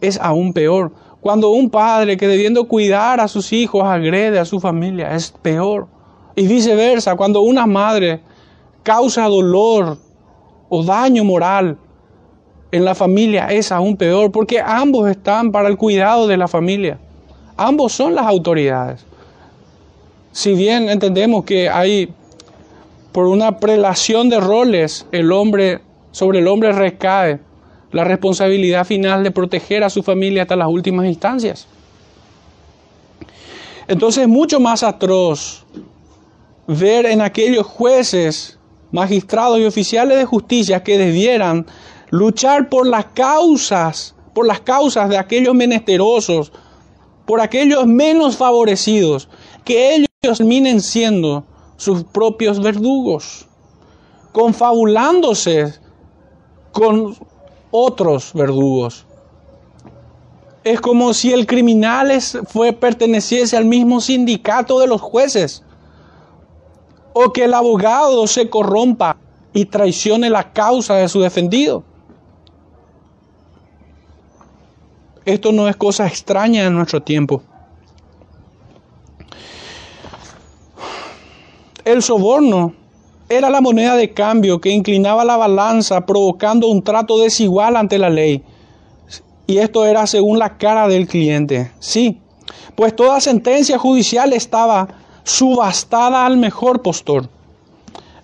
es 0.00 0.18
aún 0.20 0.52
peor. 0.52 0.92
Cuando 1.20 1.50
un 1.50 1.70
padre 1.70 2.16
que 2.16 2.26
debiendo 2.26 2.66
cuidar 2.66 3.20
a 3.20 3.28
sus 3.28 3.52
hijos 3.52 3.84
agrede 3.84 4.38
a 4.38 4.44
su 4.44 4.60
familia, 4.60 5.14
es 5.14 5.30
peor. 5.30 5.86
Y 6.34 6.46
viceversa, 6.46 7.16
cuando 7.16 7.42
una 7.42 7.66
madre 7.66 8.20
causa 8.82 9.24
dolor 9.24 9.98
o 10.68 10.82
daño 10.82 11.24
moral 11.24 11.76
en 12.72 12.84
la 12.84 12.94
familia, 12.94 13.48
es 13.48 13.72
aún 13.72 13.96
peor, 13.96 14.30
porque 14.30 14.60
ambos 14.60 15.10
están 15.10 15.50
para 15.52 15.68
el 15.68 15.76
cuidado 15.76 16.26
de 16.26 16.36
la 16.36 16.48
familia. 16.48 16.98
Ambos 17.56 17.92
son 17.92 18.14
las 18.14 18.26
autoridades. 18.26 19.04
Si 20.32 20.54
bien 20.54 20.88
entendemos 20.88 21.44
que 21.44 21.68
hay, 21.68 22.12
por 23.12 23.26
una 23.26 23.58
prelación 23.58 24.28
de 24.28 24.40
roles, 24.40 25.06
el 25.12 25.32
hombre, 25.32 25.80
sobre 26.12 26.38
el 26.38 26.48
hombre 26.48 26.72
recae 26.72 27.40
la 27.92 28.04
responsabilidad 28.04 28.86
final 28.86 29.24
de 29.24 29.32
proteger 29.32 29.82
a 29.82 29.90
su 29.90 30.02
familia 30.02 30.42
hasta 30.42 30.56
las 30.56 30.68
últimas 30.68 31.06
instancias. 31.06 31.66
Entonces 33.88 34.22
es 34.22 34.28
mucho 34.28 34.60
más 34.60 34.84
atroz 34.84 35.66
ver 36.68 37.06
en 37.06 37.20
aquellos 37.20 37.66
jueces, 37.66 38.58
magistrados 38.92 39.58
y 39.58 39.64
oficiales 39.64 40.16
de 40.16 40.24
justicia 40.24 40.84
que 40.84 40.96
debieran 40.96 41.66
luchar 42.10 42.68
por 42.68 42.86
las 42.86 43.06
causas, 43.06 44.14
por 44.32 44.46
las 44.46 44.60
causas 44.60 45.08
de 45.08 45.18
aquellos 45.18 45.54
menesterosos, 45.56 46.52
por 47.26 47.40
aquellos 47.40 47.86
menos 47.86 48.36
favorecidos, 48.36 49.28
que 49.64 49.96
ellos 49.96 50.09
terminen 50.22 50.82
siendo 50.82 51.44
sus 51.78 52.04
propios 52.04 52.60
verdugos, 52.60 53.46
confabulándose 54.32 55.72
con 56.72 57.16
otros 57.70 58.34
verdugos. 58.34 59.06
Es 60.62 60.78
como 60.82 61.14
si 61.14 61.32
el 61.32 61.46
criminal 61.46 62.12
perteneciese 62.78 63.56
al 63.56 63.64
mismo 63.64 64.02
sindicato 64.02 64.78
de 64.78 64.88
los 64.88 65.00
jueces. 65.00 65.62
O 67.14 67.32
que 67.32 67.44
el 67.44 67.54
abogado 67.54 68.26
se 68.26 68.50
corrompa 68.50 69.16
y 69.54 69.64
traicione 69.64 70.28
la 70.28 70.52
causa 70.52 70.96
de 70.96 71.08
su 71.08 71.22
defendido. 71.22 71.82
Esto 75.24 75.50
no 75.50 75.66
es 75.66 75.76
cosa 75.76 76.06
extraña 76.06 76.66
en 76.66 76.74
nuestro 76.74 77.02
tiempo. 77.02 77.42
El 81.90 82.04
soborno 82.04 82.72
era 83.28 83.50
la 83.50 83.60
moneda 83.60 83.96
de 83.96 84.12
cambio 84.12 84.60
que 84.60 84.70
inclinaba 84.70 85.24
la 85.24 85.36
balanza 85.36 86.06
provocando 86.06 86.68
un 86.68 86.84
trato 86.84 87.18
desigual 87.18 87.74
ante 87.74 87.98
la 87.98 88.08
ley. 88.08 88.44
Y 89.48 89.58
esto 89.58 89.84
era 89.84 90.06
según 90.06 90.38
la 90.38 90.56
cara 90.56 90.86
del 90.86 91.08
cliente. 91.08 91.72
Sí, 91.80 92.20
pues 92.76 92.94
toda 92.94 93.20
sentencia 93.20 93.76
judicial 93.76 94.32
estaba 94.32 94.86
subastada 95.24 96.26
al 96.26 96.36
mejor 96.36 96.80
postor. 96.80 97.28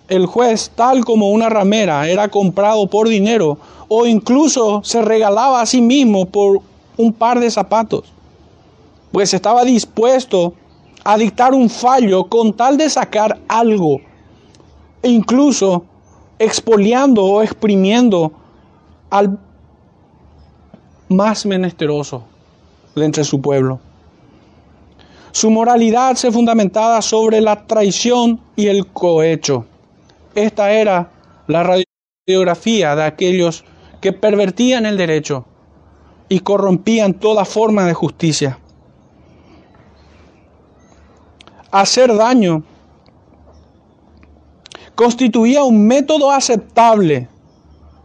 El 0.07 0.27
juez, 0.27 0.71
tal 0.73 1.03
como 1.03 1.31
una 1.31 1.49
ramera, 1.49 2.07
era 2.07 2.29
comprado 2.29 2.87
por 2.87 3.09
dinero 3.09 3.57
o 3.89 4.05
incluso 4.05 4.81
se 4.85 5.01
regalaba 5.01 5.59
a 5.59 5.65
sí 5.65 5.81
mismo 5.81 6.27
por 6.27 6.61
un 6.95 7.11
par 7.11 7.41
de 7.41 7.51
zapatos, 7.51 8.05
pues 9.11 9.33
estaba 9.33 9.65
dispuesto 9.65 10.53
a 11.07 11.17
dictar 11.17 11.53
un 11.53 11.69
fallo 11.69 12.25
con 12.25 12.51
tal 12.51 12.75
de 12.75 12.89
sacar 12.89 13.39
algo 13.47 14.01
e 15.01 15.07
incluso 15.07 15.85
expoliando 16.37 17.23
o 17.23 17.41
exprimiendo 17.41 18.33
al 19.09 19.39
más 21.07 21.45
menesteroso 21.45 22.25
de 22.93 23.05
entre 23.05 23.23
su 23.23 23.39
pueblo. 23.39 23.79
Su 25.31 25.49
moralidad 25.49 26.15
se 26.15 26.29
fundamentaba 26.29 27.01
sobre 27.01 27.39
la 27.39 27.65
traición 27.67 28.41
y 28.57 28.67
el 28.67 28.87
cohecho. 28.87 29.63
Esta 30.35 30.73
era 30.73 31.09
la 31.47 31.85
radiografía 32.27 32.97
de 32.97 33.03
aquellos 33.03 33.63
que 34.01 34.11
pervertían 34.11 34.85
el 34.85 34.97
derecho 34.97 35.45
y 36.27 36.41
corrompían 36.41 37.13
toda 37.13 37.45
forma 37.45 37.85
de 37.85 37.93
justicia. 37.93 38.59
Hacer 41.71 42.15
daño 42.15 42.63
constituía 44.95 45.63
un 45.63 45.85
método 45.85 46.31
aceptable 46.31 47.27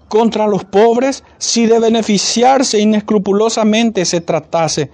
contra 0.09 0.47
los 0.47 0.65
pobres 0.65 1.25
si 1.39 1.67
de 1.67 1.79
beneficiarse 1.79 2.81
inescrupulosamente 2.81 4.05
se 4.05 4.21
tratase. 4.21 4.91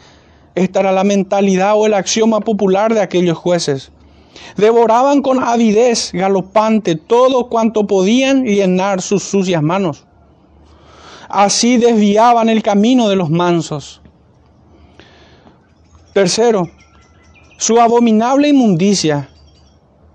Esta 0.54 0.80
era 0.80 0.92
la 0.92 1.02
mentalidad 1.02 1.74
o 1.76 1.86
el 1.86 1.94
axioma 1.94 2.40
popular 2.40 2.94
de 2.94 3.00
aquellos 3.00 3.36
jueces. 3.36 3.90
Devoraban 4.56 5.22
con 5.22 5.42
avidez 5.42 6.10
galopante 6.12 6.94
todo 6.94 7.48
cuanto 7.48 7.86
podían 7.86 8.44
llenar 8.44 9.02
sus 9.02 9.24
sucias 9.24 9.62
manos. 9.62 10.06
Así 11.28 11.78
desviaban 11.78 12.48
el 12.48 12.62
camino 12.62 13.08
de 13.08 13.16
los 13.16 13.28
mansos. 13.28 14.00
Tercero, 16.14 16.70
su 17.58 17.80
abominable 17.80 18.48
inmundicia 18.48 19.28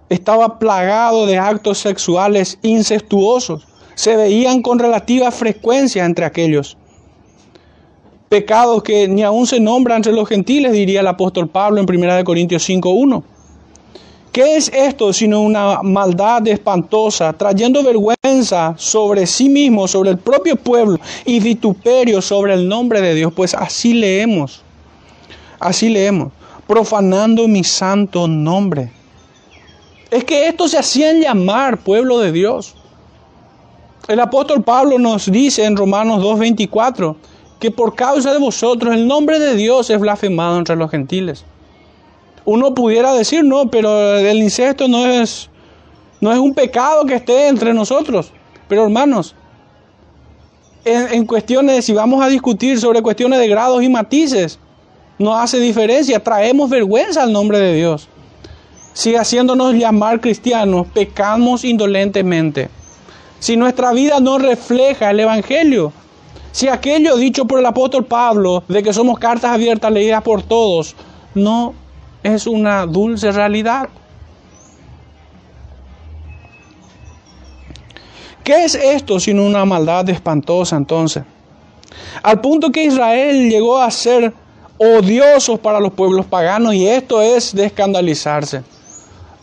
estaba 0.07 0.59
plagado 0.59 1.25
de 1.25 1.37
actos 1.37 1.77
sexuales 1.77 2.57
incestuosos. 2.61 3.67
Se 3.95 4.15
veían 4.15 4.61
con 4.61 4.79
relativa 4.79 5.29
frecuencia 5.29 6.05
entre 6.05 6.23
aquellos. 6.23 6.77
Pecados 8.29 8.81
que 8.81 9.09
ni 9.09 9.23
aún 9.23 9.45
se 9.45 9.59
nombran 9.59 9.97
entre 9.97 10.13
los 10.13 10.29
gentiles, 10.29 10.71
diría 10.71 11.01
el 11.01 11.07
apóstol 11.07 11.49
Pablo 11.49 11.81
en 11.81 11.87
1 11.87 12.23
Corintios 12.23 12.67
5.1. 12.67 13.23
¿Qué 14.31 14.55
es 14.55 14.71
esto 14.73 15.11
sino 15.11 15.41
una 15.41 15.83
maldad 15.83 16.47
espantosa, 16.47 17.33
trayendo 17.33 17.83
vergüenza 17.83 18.73
sobre 18.77 19.27
sí 19.27 19.49
mismo, 19.49 19.87
sobre 19.89 20.11
el 20.11 20.17
propio 20.17 20.55
pueblo 20.55 20.97
y 21.25 21.41
vituperio 21.41 22.21
sobre 22.21 22.53
el 22.53 22.69
nombre 22.69 23.01
de 23.01 23.13
Dios? 23.13 23.33
Pues 23.35 23.53
así 23.53 23.93
leemos, 23.93 24.63
así 25.59 25.89
leemos, 25.89 26.31
profanando 26.67 27.47
mi 27.47 27.63
santo 27.63 28.27
nombre. 28.27 28.91
Es 30.11 30.23
que 30.23 30.47
estos 30.47 30.71
se 30.71 30.77
hacían 30.77 31.21
llamar 31.21 31.79
pueblo 31.79 32.19
de 32.19 32.31
Dios. 32.31 32.75
El 34.07 34.19
apóstol 34.19 34.63
Pablo 34.63 34.99
nos 34.99 35.31
dice 35.31 35.65
en 35.65 35.77
Romanos 35.77 36.21
2.24 36.21 37.15
que 37.59 37.71
por 37.71 37.95
causa 37.95 38.33
de 38.33 38.39
vosotros 38.39 38.93
el 38.93 39.07
nombre 39.07 39.39
de 39.39 39.55
Dios 39.55 39.89
es 39.89 39.99
blasfemado 39.99 40.57
entre 40.57 40.75
los 40.75 40.91
gentiles. 40.91 41.45
Uno 42.45 42.73
pudiera 42.73 43.13
decir, 43.13 43.43
no, 43.43 43.67
pero 43.67 44.17
el 44.17 44.37
incesto 44.39 44.89
no 44.89 45.05
es, 45.05 45.49
no 46.19 46.31
es 46.33 46.39
un 46.39 46.53
pecado 46.53 47.05
que 47.05 47.15
esté 47.15 47.47
entre 47.47 47.73
nosotros. 47.73 48.33
Pero 48.67 48.83
hermanos, 48.83 49.33
en, 50.83 51.13
en 51.13 51.25
cuestiones, 51.25 51.85
si 51.85 51.93
vamos 51.93 52.21
a 52.21 52.27
discutir 52.27 52.79
sobre 52.79 53.01
cuestiones 53.01 53.39
de 53.39 53.47
grados 53.47 53.81
y 53.81 53.87
matices, 53.87 54.59
no 55.23 55.35
hace 55.35 55.59
diferencia, 55.59 56.23
traemos 56.23 56.69
vergüenza 56.69 57.23
al 57.23 57.33
nombre 57.33 57.59
de 57.59 57.73
Dios 57.73 58.09
si 58.93 59.15
haciéndonos 59.15 59.73
llamar 59.73 60.21
cristianos 60.21 60.87
pecamos 60.93 61.65
indolentemente, 61.65 62.69
si 63.39 63.57
nuestra 63.57 63.91
vida 63.91 64.19
no 64.19 64.37
refleja 64.37 65.09
el 65.09 65.19
Evangelio, 65.19 65.91
si 66.51 66.67
aquello 66.67 67.17
dicho 67.17 67.45
por 67.45 67.59
el 67.59 67.65
apóstol 67.65 68.05
Pablo 68.05 68.63
de 68.67 68.83
que 68.83 68.93
somos 68.93 69.17
cartas 69.17 69.51
abiertas 69.51 69.91
leídas 69.91 70.21
por 70.21 70.43
todos, 70.43 70.95
no 71.33 71.73
es 72.21 72.45
una 72.45 72.85
dulce 72.85 73.31
realidad. 73.31 73.89
¿Qué 78.43 78.65
es 78.65 78.75
esto 78.75 79.19
sino 79.19 79.45
una 79.45 79.65
maldad 79.65 80.07
espantosa 80.09 80.75
entonces? 80.75 81.23
Al 82.21 82.39
punto 82.41 82.71
que 82.71 82.83
Israel 82.83 83.49
llegó 83.49 83.79
a 83.79 83.89
ser 83.89 84.33
odiosos 84.83 85.59
para 85.59 85.79
los 85.79 85.93
pueblos 85.93 86.25
paganos 86.25 86.73
y 86.73 86.87
esto 86.87 87.21
es 87.21 87.55
de 87.55 87.65
escandalizarse. 87.65 88.63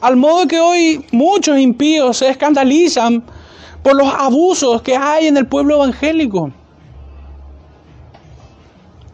Al 0.00 0.16
modo 0.16 0.46
que 0.46 0.60
hoy 0.60 1.06
muchos 1.12 1.58
impíos 1.58 2.18
se 2.18 2.28
escandalizan 2.28 3.22
por 3.82 3.96
los 3.96 4.12
abusos 4.12 4.82
que 4.82 4.96
hay 4.96 5.26
en 5.26 5.36
el 5.36 5.46
pueblo 5.46 5.76
evangélico. 5.76 6.50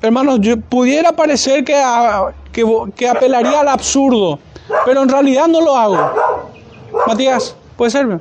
Hermanos, 0.03 0.39
yo 0.41 0.61
pudiera 0.61 1.13
parecer 1.13 1.65
que, 1.65 1.81
que, 2.95 3.09
apelaría 3.09 3.61
al 3.61 3.69
absurdo, 3.69 4.39
pero 4.85 5.03
en 5.03 5.09
realidad 5.09 5.49
no 5.49 5.61
lo 5.61 5.77
hago. 5.77 6.13
Matías, 7.07 7.57
¿puede 7.77 7.91
serme? 7.91 8.21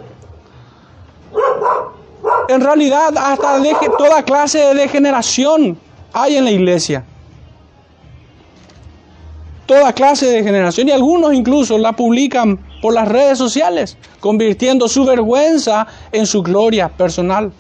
En 2.48 2.62
realidad, 2.62 3.16
hasta 3.18 3.60
de, 3.60 3.76
toda 3.98 4.24
clase 4.24 4.60
de 4.60 4.74
degeneración 4.76 5.78
hay 6.14 6.38
en 6.38 6.46
la 6.46 6.52
iglesia. 6.52 7.04
Toda 9.66 9.94
clase 9.94 10.28
de 10.28 10.44
generación 10.44 10.88
y 10.88 10.92
algunos 10.92 11.34
incluso 11.34 11.78
la 11.78 11.94
publican 11.94 12.60
por 12.82 12.94
las 12.94 13.08
redes 13.08 13.38
sociales, 13.38 13.98
convirtiendo 14.20 14.88
su 14.88 15.06
vergüenza 15.06 15.88
en 16.12 16.26
su 16.26 16.44
gloria 16.44 16.90
personal. 16.90 17.52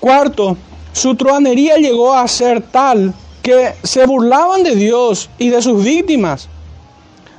Cuarto, 0.00 0.56
su 0.92 1.14
truanería 1.14 1.76
llegó 1.76 2.14
a 2.14 2.26
ser 2.26 2.62
tal 2.62 3.14
que 3.42 3.74
se 3.82 4.06
burlaban 4.06 4.62
de 4.62 4.74
Dios 4.74 5.30
y 5.38 5.50
de 5.50 5.62
sus 5.62 5.84
víctimas, 5.84 6.48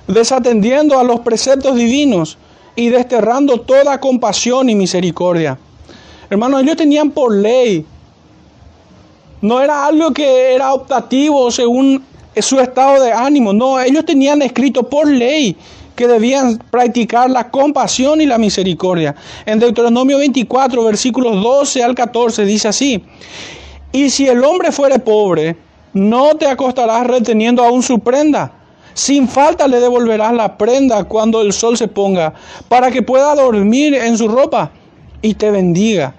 desatendiendo 0.08 1.00
a 1.00 1.04
los 1.04 1.20
preceptos 1.20 1.76
divinos 1.76 2.38
y 2.76 2.90
desterrando 2.90 3.60
toda 3.62 4.00
compasión 4.00 4.70
y 4.70 4.76
misericordia. 4.76 5.58
Hermanos, 6.30 6.62
ellos 6.62 6.78
tenían 6.78 7.12
por 7.12 7.36
ley, 7.36 7.86
no 9.42 9.60
era 9.60 9.86
algo 9.86 10.12
que 10.12 10.54
era 10.54 10.74
optativo 10.74 11.52
según 11.52 12.04
su 12.40 12.60
estado 12.60 13.04
de 13.04 13.12
ánimo, 13.12 13.54
no, 13.54 13.80
ellos 13.80 14.06
tenían 14.06 14.42
escrito 14.42 14.84
por 14.84 15.08
ley 15.08 15.58
que 15.96 16.08
debían 16.08 16.58
practicar 16.70 17.30
la 17.30 17.50
compasión 17.52 18.22
y 18.22 18.26
la 18.26 18.38
misericordia. 18.38 19.16
En 19.46 19.60
Deuteronomio 19.60 20.18
24, 20.18 20.84
versículos 20.84 21.44
12 21.44 21.84
al 21.84 21.96
14 21.96 22.46
dice 22.46 22.70
así, 22.70 23.04
y 23.92 24.10
si 24.10 24.28
el 24.28 24.44
hombre 24.44 24.72
fuere 24.72 25.00
pobre, 25.00 25.58
no 25.94 26.36
te 26.36 26.48
acostarás 26.48 27.06
reteniendo 27.06 27.64
aún 27.64 27.84
su 27.84 28.00
prenda. 28.00 28.54
Sin 28.94 29.28
falta 29.28 29.68
le 29.68 29.80
devolverás 29.80 30.34
la 30.34 30.58
prenda 30.58 31.04
cuando 31.04 31.42
el 31.42 31.54
sol 31.54 31.78
se 31.78 31.88
ponga, 31.88 32.34
para 32.68 32.92
que 32.92 33.02
pueda 33.02 33.36
dormir 33.36 33.94
en 33.94 34.18
su 34.18 34.28
ropa 34.28 34.72
y 35.22 35.34
te 35.34 35.52
bendiga, 35.52 36.16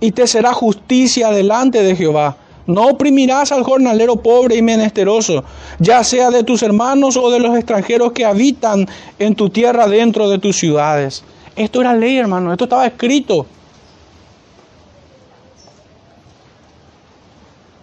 y 0.00 0.12
te 0.12 0.26
será 0.26 0.52
justicia 0.52 1.30
delante 1.30 1.82
de 1.82 1.96
Jehová. 1.96 2.36
No 2.66 2.88
oprimirás 2.88 3.52
al 3.52 3.62
jornalero 3.62 4.16
pobre 4.16 4.56
y 4.56 4.62
menesteroso, 4.62 5.44
ya 5.78 6.02
sea 6.02 6.30
de 6.30 6.42
tus 6.42 6.62
hermanos 6.62 7.16
o 7.16 7.30
de 7.30 7.38
los 7.38 7.56
extranjeros 7.56 8.12
que 8.12 8.24
habitan 8.24 8.88
en 9.18 9.34
tu 9.36 9.50
tierra 9.50 9.86
dentro 9.86 10.28
de 10.28 10.38
tus 10.38 10.56
ciudades. 10.56 11.22
Esto 11.54 11.80
era 11.80 11.94
ley, 11.94 12.18
hermano, 12.18 12.52
esto 12.52 12.64
estaba 12.64 12.86
escrito. 12.86 13.46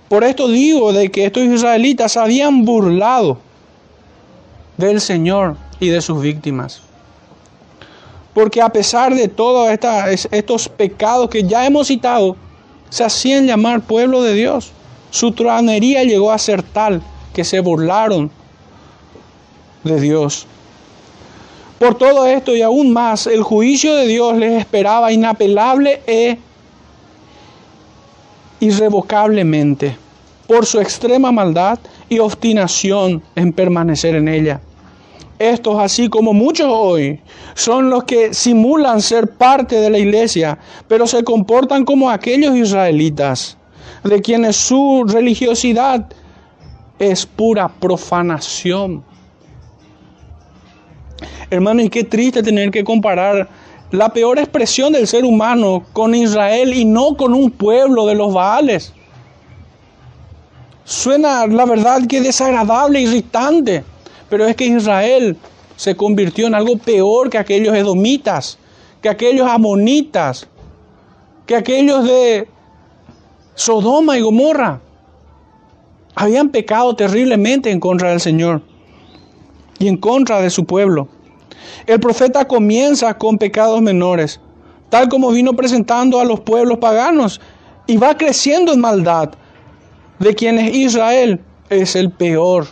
Por 0.09 0.23
esto 0.23 0.47
digo 0.47 0.93
de 0.93 1.09
que 1.09 1.25
estos 1.25 1.43
israelitas 1.43 2.17
habían 2.17 2.65
burlado 2.65 3.39
del 4.77 5.01
Señor 5.01 5.55
y 5.79 5.89
de 5.89 6.01
sus 6.01 6.21
víctimas. 6.21 6.81
Porque 8.33 8.61
a 8.61 8.69
pesar 8.69 9.15
de 9.15 9.27
todos 9.27 9.69
estos 10.31 10.69
pecados 10.69 11.29
que 11.29 11.43
ya 11.43 11.65
hemos 11.65 11.87
citado, 11.87 12.35
se 12.93 13.03
hacían 13.03 13.47
llamar 13.47 13.81
pueblo 13.81 14.21
de 14.21 14.35
Dios. 14.35 14.71
Su 15.09 15.31
tronería 15.31 16.03
llegó 16.03 16.31
a 16.31 16.37
ser 16.37 16.61
tal 16.61 17.01
que 17.33 17.43
se 17.43 17.59
burlaron 17.59 18.29
de 19.83 19.99
Dios. 19.99 20.45
Por 21.79 21.95
todo 21.95 22.27
esto 22.27 22.55
y 22.55 22.61
aún 22.61 22.93
más, 22.93 23.25
el 23.25 23.41
juicio 23.41 23.95
de 23.95 24.05
Dios 24.05 24.37
les 24.37 24.59
esperaba 24.59 25.11
inapelable 25.11 26.03
e 26.05 26.37
irrevocablemente 28.59 29.97
por 30.45 30.67
su 30.67 30.79
extrema 30.79 31.31
maldad 31.31 31.79
y 32.09 32.19
obstinación 32.19 33.23
en 33.35 33.53
permanecer 33.53 34.13
en 34.13 34.27
ella. 34.27 34.61
Estos, 35.51 35.77
así 35.77 36.07
como 36.07 36.31
muchos 36.31 36.67
hoy, 36.69 37.19
son 37.53 37.89
los 37.89 38.05
que 38.05 38.33
simulan 38.33 39.01
ser 39.01 39.31
parte 39.31 39.75
de 39.75 39.89
la 39.89 39.97
iglesia, 39.97 40.57
pero 40.87 41.05
se 41.05 41.23
comportan 41.25 41.83
como 41.83 42.09
aquellos 42.09 42.55
israelitas, 42.55 43.57
de 44.05 44.21
quienes 44.21 44.55
su 44.55 45.03
religiosidad 45.05 46.05
es 46.97 47.25
pura 47.25 47.67
profanación. 47.67 49.03
Hermano, 51.49 51.81
y 51.81 51.89
qué 51.89 52.05
triste 52.05 52.41
tener 52.41 52.71
que 52.71 52.85
comparar 52.85 53.49
la 53.91 54.13
peor 54.13 54.39
expresión 54.39 54.93
del 54.93 55.07
ser 55.07 55.25
humano 55.25 55.83
con 55.91 56.15
Israel 56.15 56.73
y 56.73 56.85
no 56.85 57.17
con 57.17 57.33
un 57.33 57.51
pueblo 57.51 58.05
de 58.05 58.15
los 58.15 58.33
Baales. 58.33 58.93
Suena 60.85 61.45
la 61.47 61.65
verdad 61.65 62.07
que 62.07 62.21
desagradable, 62.21 63.01
irritante, 63.01 63.83
pero 64.29 64.45
es 64.45 64.55
que 64.55 64.65
Israel 64.65 65.37
se 65.75 65.95
convirtió 65.95 66.47
en 66.47 66.55
algo 66.55 66.77
peor 66.77 67.29
que 67.29 67.37
aquellos 67.37 67.75
edomitas, 67.75 68.57
que 69.01 69.09
aquellos 69.09 69.47
amonitas, 69.47 70.47
que 71.45 71.55
aquellos 71.55 72.05
de 72.05 72.47
Sodoma 73.55 74.17
y 74.17 74.21
Gomorra. 74.21 74.81
Habían 76.15 76.49
pecado 76.49 76.95
terriblemente 76.95 77.71
en 77.71 77.79
contra 77.79 78.11
del 78.11 78.19
Señor 78.19 78.61
y 79.79 79.87
en 79.87 79.97
contra 79.97 80.41
de 80.41 80.49
su 80.49 80.65
pueblo. 80.65 81.07
El 81.87 81.99
profeta 81.99 82.45
comienza 82.45 83.17
con 83.17 83.37
pecados 83.37 83.81
menores, 83.81 84.39
tal 84.89 85.09
como 85.09 85.31
vino 85.31 85.53
presentando 85.53 86.19
a 86.19 86.25
los 86.25 86.39
pueblos 86.39 86.77
paganos, 86.77 87.41
y 87.87 87.97
va 87.97 88.15
creciendo 88.15 88.73
en 88.73 88.79
maldad 88.79 89.31
de 90.19 90.35
quienes 90.35 90.73
Israel 90.73 91.41
es 91.69 91.95
el 91.95 92.11
peor. 92.11 92.67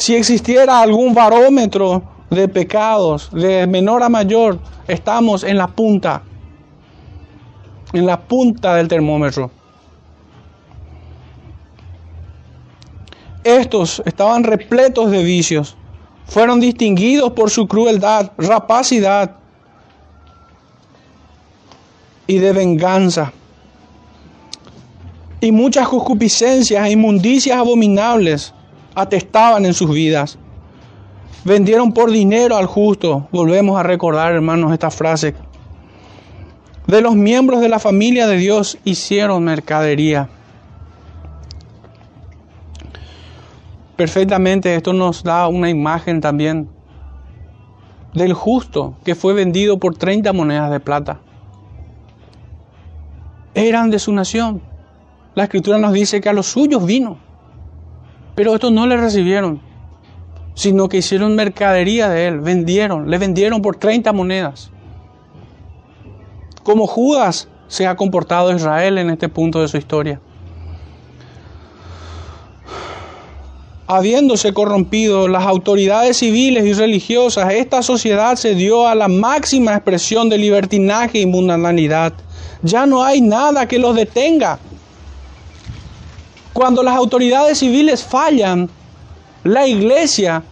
Si 0.00 0.16
existiera 0.16 0.80
algún 0.80 1.12
barómetro 1.12 2.02
de 2.30 2.48
pecados 2.48 3.28
de 3.32 3.66
menor 3.66 4.02
a 4.02 4.08
mayor, 4.08 4.58
estamos 4.88 5.44
en 5.44 5.58
la 5.58 5.66
punta, 5.66 6.22
en 7.92 8.06
la 8.06 8.18
punta 8.18 8.76
del 8.76 8.88
termómetro. 8.88 9.50
Estos 13.44 14.02
estaban 14.06 14.42
repletos 14.42 15.10
de 15.10 15.22
vicios, 15.22 15.76
fueron 16.24 16.60
distinguidos 16.60 17.32
por 17.32 17.50
su 17.50 17.68
crueldad, 17.68 18.30
rapacidad 18.38 19.36
y 22.26 22.38
de 22.38 22.52
venganza 22.54 23.34
y 25.42 25.52
muchas 25.52 25.86
concupiscencias 25.88 26.86
e 26.86 26.92
inmundicias 26.92 27.58
abominables 27.58 28.54
atestaban 29.00 29.64
en 29.64 29.74
sus 29.74 29.90
vidas. 29.90 30.38
Vendieron 31.44 31.92
por 31.92 32.10
dinero 32.10 32.56
al 32.56 32.66
justo. 32.66 33.28
Volvemos 33.32 33.78
a 33.78 33.82
recordar, 33.82 34.32
hermanos, 34.32 34.72
esta 34.72 34.90
frase. 34.90 35.34
De 36.86 37.00
los 37.00 37.14
miembros 37.14 37.60
de 37.60 37.68
la 37.68 37.78
familia 37.78 38.26
de 38.26 38.36
Dios 38.36 38.78
hicieron 38.84 39.44
mercadería. 39.44 40.28
Perfectamente 43.96 44.74
esto 44.74 44.92
nos 44.92 45.22
da 45.22 45.46
una 45.46 45.68
imagen 45.68 46.20
también 46.20 46.68
del 48.14 48.32
justo 48.32 48.94
que 49.04 49.14
fue 49.14 49.34
vendido 49.34 49.78
por 49.78 49.96
30 49.96 50.32
monedas 50.32 50.70
de 50.70 50.80
plata. 50.80 51.20
Eran 53.54 53.90
de 53.90 53.98
su 53.98 54.12
nación, 54.12 54.62
la 55.34 55.44
escritura 55.44 55.78
nos 55.78 55.92
dice 55.92 56.20
que 56.20 56.28
a 56.28 56.32
los 56.32 56.46
suyos 56.46 56.84
vino, 56.84 57.18
pero 58.40 58.54
estos 58.54 58.72
no 58.72 58.86
le 58.86 58.96
recibieron, 58.96 59.60
sino 60.54 60.88
que 60.88 60.96
hicieron 60.96 61.36
mercadería 61.36 62.08
de 62.08 62.26
él, 62.26 62.40
vendieron, 62.40 63.10
le 63.10 63.18
vendieron 63.18 63.60
por 63.60 63.76
30 63.76 64.14
monedas. 64.14 64.70
Como 66.62 66.86
Judas 66.86 67.48
se 67.68 67.86
ha 67.86 67.96
comportado 67.96 68.56
Israel 68.56 68.96
en 68.96 69.10
este 69.10 69.28
punto 69.28 69.60
de 69.60 69.68
su 69.68 69.76
historia. 69.76 70.22
Habiéndose 73.86 74.54
corrompido 74.54 75.28
las 75.28 75.44
autoridades 75.44 76.16
civiles 76.16 76.64
y 76.64 76.72
religiosas, 76.72 77.52
esta 77.52 77.82
sociedad 77.82 78.36
se 78.36 78.54
dio 78.54 78.88
a 78.88 78.94
la 78.94 79.08
máxima 79.08 79.74
expresión 79.74 80.30
de 80.30 80.38
libertinaje 80.38 81.18
y 81.18 81.26
mundanalidad. 81.26 82.14
Ya 82.62 82.86
no 82.86 83.04
hay 83.04 83.20
nada 83.20 83.68
que 83.68 83.78
los 83.78 83.94
detenga. 83.94 84.58
Cuando 86.52 86.82
las 86.82 86.96
autoridades 86.96 87.58
civiles 87.58 88.04
fallan, 88.04 88.68
la 89.44 89.66
iglesia 89.66 90.42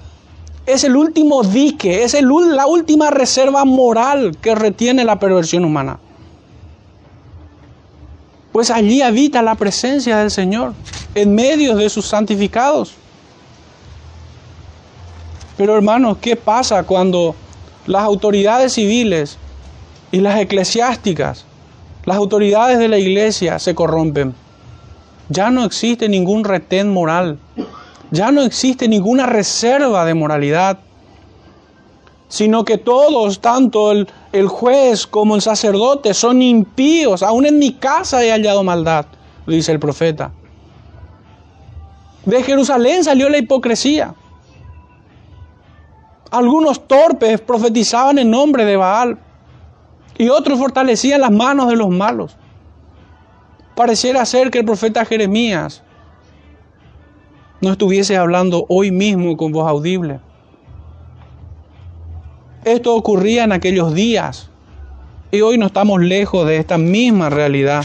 es 0.64 0.84
el 0.84 0.96
último 0.96 1.42
dique, 1.42 2.02
es 2.04 2.14
la 2.20 2.66
última 2.66 3.10
reserva 3.10 3.64
moral 3.64 4.36
que 4.40 4.54
retiene 4.54 5.04
la 5.04 5.18
perversión 5.18 5.64
humana. 5.64 5.98
Pues 8.52 8.70
allí 8.70 9.02
habita 9.02 9.42
la 9.42 9.54
presencia 9.54 10.18
del 10.18 10.30
Señor 10.30 10.74
en 11.14 11.34
medio 11.34 11.74
de 11.74 11.88
sus 11.88 12.06
santificados. 12.06 12.94
Pero 15.56 15.74
hermanos, 15.74 16.18
¿qué 16.20 16.36
pasa 16.36 16.82
cuando 16.84 17.34
las 17.86 18.02
autoridades 18.02 18.74
civiles 18.74 19.38
y 20.12 20.20
las 20.20 20.38
eclesiásticas, 20.38 21.44
las 22.04 22.16
autoridades 22.16 22.78
de 22.78 22.88
la 22.88 22.98
iglesia 22.98 23.58
se 23.58 23.74
corrompen? 23.74 24.34
Ya 25.28 25.50
no 25.50 25.64
existe 25.64 26.08
ningún 26.08 26.44
retén 26.44 26.92
moral, 26.92 27.38
ya 28.10 28.30
no 28.30 28.42
existe 28.42 28.88
ninguna 28.88 29.26
reserva 29.26 30.04
de 30.04 30.14
moralidad, 30.14 30.78
sino 32.28 32.64
que 32.64 32.78
todos, 32.78 33.40
tanto 33.40 33.92
el, 33.92 34.08
el, 34.32 34.48
juez 34.48 35.06
como 35.06 35.34
el 35.34 35.42
sacerdote, 35.42 36.12
son 36.14 36.42
impíos. 36.42 37.22
Aún 37.22 37.46
en 37.46 37.58
mi 37.58 37.72
casa 37.72 38.22
he 38.22 38.30
hallado 38.30 38.62
maldad, 38.62 39.06
dice 39.46 39.72
el 39.72 39.78
profeta. 39.78 40.32
De 42.24 42.42
Jerusalén 42.42 43.04
salió 43.04 43.30
la 43.30 43.38
hipocresía. 43.38 44.14
Algunos 46.30 46.86
torpes 46.86 47.40
profetizaban 47.40 48.18
en 48.18 48.30
nombre 48.30 48.66
de 48.66 48.76
Baal 48.76 49.18
y 50.18 50.28
otros 50.28 50.58
fortalecían 50.58 51.22
las 51.22 51.30
manos 51.30 51.68
de 51.68 51.76
los 51.76 51.88
malos. 51.88 52.36
Pareciera 53.78 54.26
ser 54.26 54.50
que 54.50 54.58
el 54.58 54.64
profeta 54.64 55.04
Jeremías 55.04 55.82
no 57.60 57.70
estuviese 57.70 58.16
hablando 58.16 58.66
hoy 58.68 58.90
mismo 58.90 59.36
con 59.36 59.52
voz 59.52 59.68
audible. 59.68 60.18
Esto 62.64 62.96
ocurría 62.96 63.44
en 63.44 63.52
aquellos 63.52 63.94
días 63.94 64.50
y 65.30 65.42
hoy 65.42 65.58
no 65.58 65.66
estamos 65.66 66.00
lejos 66.00 66.44
de 66.44 66.56
esta 66.56 66.76
misma 66.76 67.30
realidad. 67.30 67.84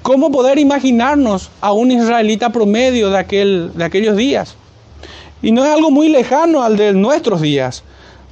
¿Cómo 0.00 0.32
poder 0.32 0.58
imaginarnos 0.58 1.50
a 1.60 1.72
un 1.72 1.90
israelita 1.90 2.48
promedio 2.48 3.10
de, 3.10 3.18
aquel, 3.18 3.72
de 3.74 3.84
aquellos 3.84 4.16
días? 4.16 4.56
Y 5.42 5.52
no 5.52 5.62
es 5.62 5.70
algo 5.70 5.90
muy 5.90 6.08
lejano 6.08 6.62
al 6.62 6.78
de 6.78 6.94
nuestros 6.94 7.42
días, 7.42 7.84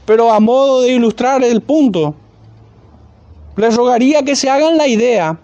pero 0.06 0.32
a 0.32 0.40
modo 0.40 0.80
de 0.80 0.92
ilustrar 0.92 1.44
el 1.44 1.60
punto, 1.60 2.14
les 3.58 3.76
rogaría 3.76 4.22
que 4.22 4.34
se 4.34 4.48
hagan 4.48 4.78
la 4.78 4.88
idea 4.88 5.40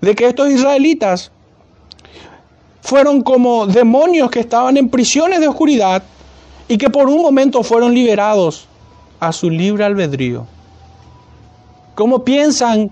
de 0.00 0.14
que 0.14 0.26
estos 0.26 0.48
israelitas 0.50 1.30
fueron 2.82 3.22
como 3.22 3.66
demonios 3.66 4.30
que 4.30 4.40
estaban 4.40 4.76
en 4.76 4.88
prisiones 4.88 5.40
de 5.40 5.48
oscuridad 5.48 6.02
y 6.68 6.78
que 6.78 6.90
por 6.90 7.08
un 7.08 7.22
momento 7.22 7.62
fueron 7.62 7.94
liberados 7.94 8.66
a 9.20 9.32
su 9.32 9.50
libre 9.50 9.84
albedrío. 9.84 10.46
¿Cómo 11.94 12.24
piensan 12.24 12.90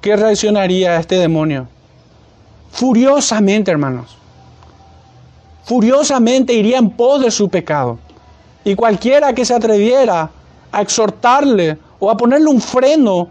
que 0.00 0.14
reaccionaría 0.16 1.00
este 1.00 1.16
demonio? 1.16 1.66
Furiosamente, 2.70 3.70
hermanos. 3.70 4.16
Furiosamente 5.64 6.52
iría 6.52 6.78
en 6.78 6.90
pos 6.90 7.22
de 7.22 7.30
su 7.30 7.48
pecado. 7.48 7.98
Y 8.64 8.74
cualquiera 8.74 9.32
que 9.32 9.44
se 9.44 9.54
atreviera 9.54 10.30
a 10.70 10.82
exhortarle 10.82 11.78
o 11.98 12.10
a 12.10 12.16
ponerle 12.16 12.48
un 12.48 12.60
freno 12.60 13.28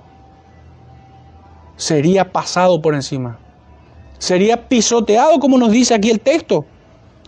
sería 1.78 2.32
pasado 2.32 2.82
por 2.82 2.94
encima. 2.94 3.38
Sería 4.20 4.68
pisoteado, 4.68 5.40
como 5.40 5.58
nos 5.58 5.72
dice 5.72 5.94
aquí 5.94 6.10
el 6.10 6.20
texto. 6.20 6.66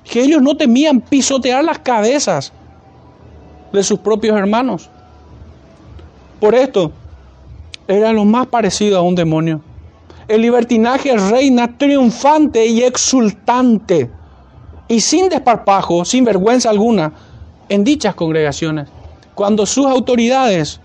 Que 0.03 0.23
ellos 0.23 0.41
no 0.41 0.57
temían 0.57 1.01
pisotear 1.01 1.63
las 1.63 1.79
cabezas 1.79 2.51
de 3.71 3.83
sus 3.83 3.99
propios 3.99 4.37
hermanos. 4.37 4.89
Por 6.39 6.55
esto, 6.55 6.91
era 7.87 8.11
lo 8.11 8.25
más 8.25 8.47
parecido 8.47 8.97
a 8.97 9.01
un 9.01 9.15
demonio. 9.15 9.61
El 10.27 10.41
libertinaje 10.41 11.15
reina 11.15 11.77
triunfante 11.77 12.65
y 12.65 12.83
exultante 12.83 14.09
y 14.87 15.01
sin 15.01 15.29
desparpajo, 15.29 16.05
sin 16.05 16.25
vergüenza 16.25 16.69
alguna, 16.69 17.13
en 17.67 17.83
dichas 17.83 18.15
congregaciones. 18.15 18.89
Cuando 19.35 19.65
sus 19.65 19.85
autoridades, 19.85 20.81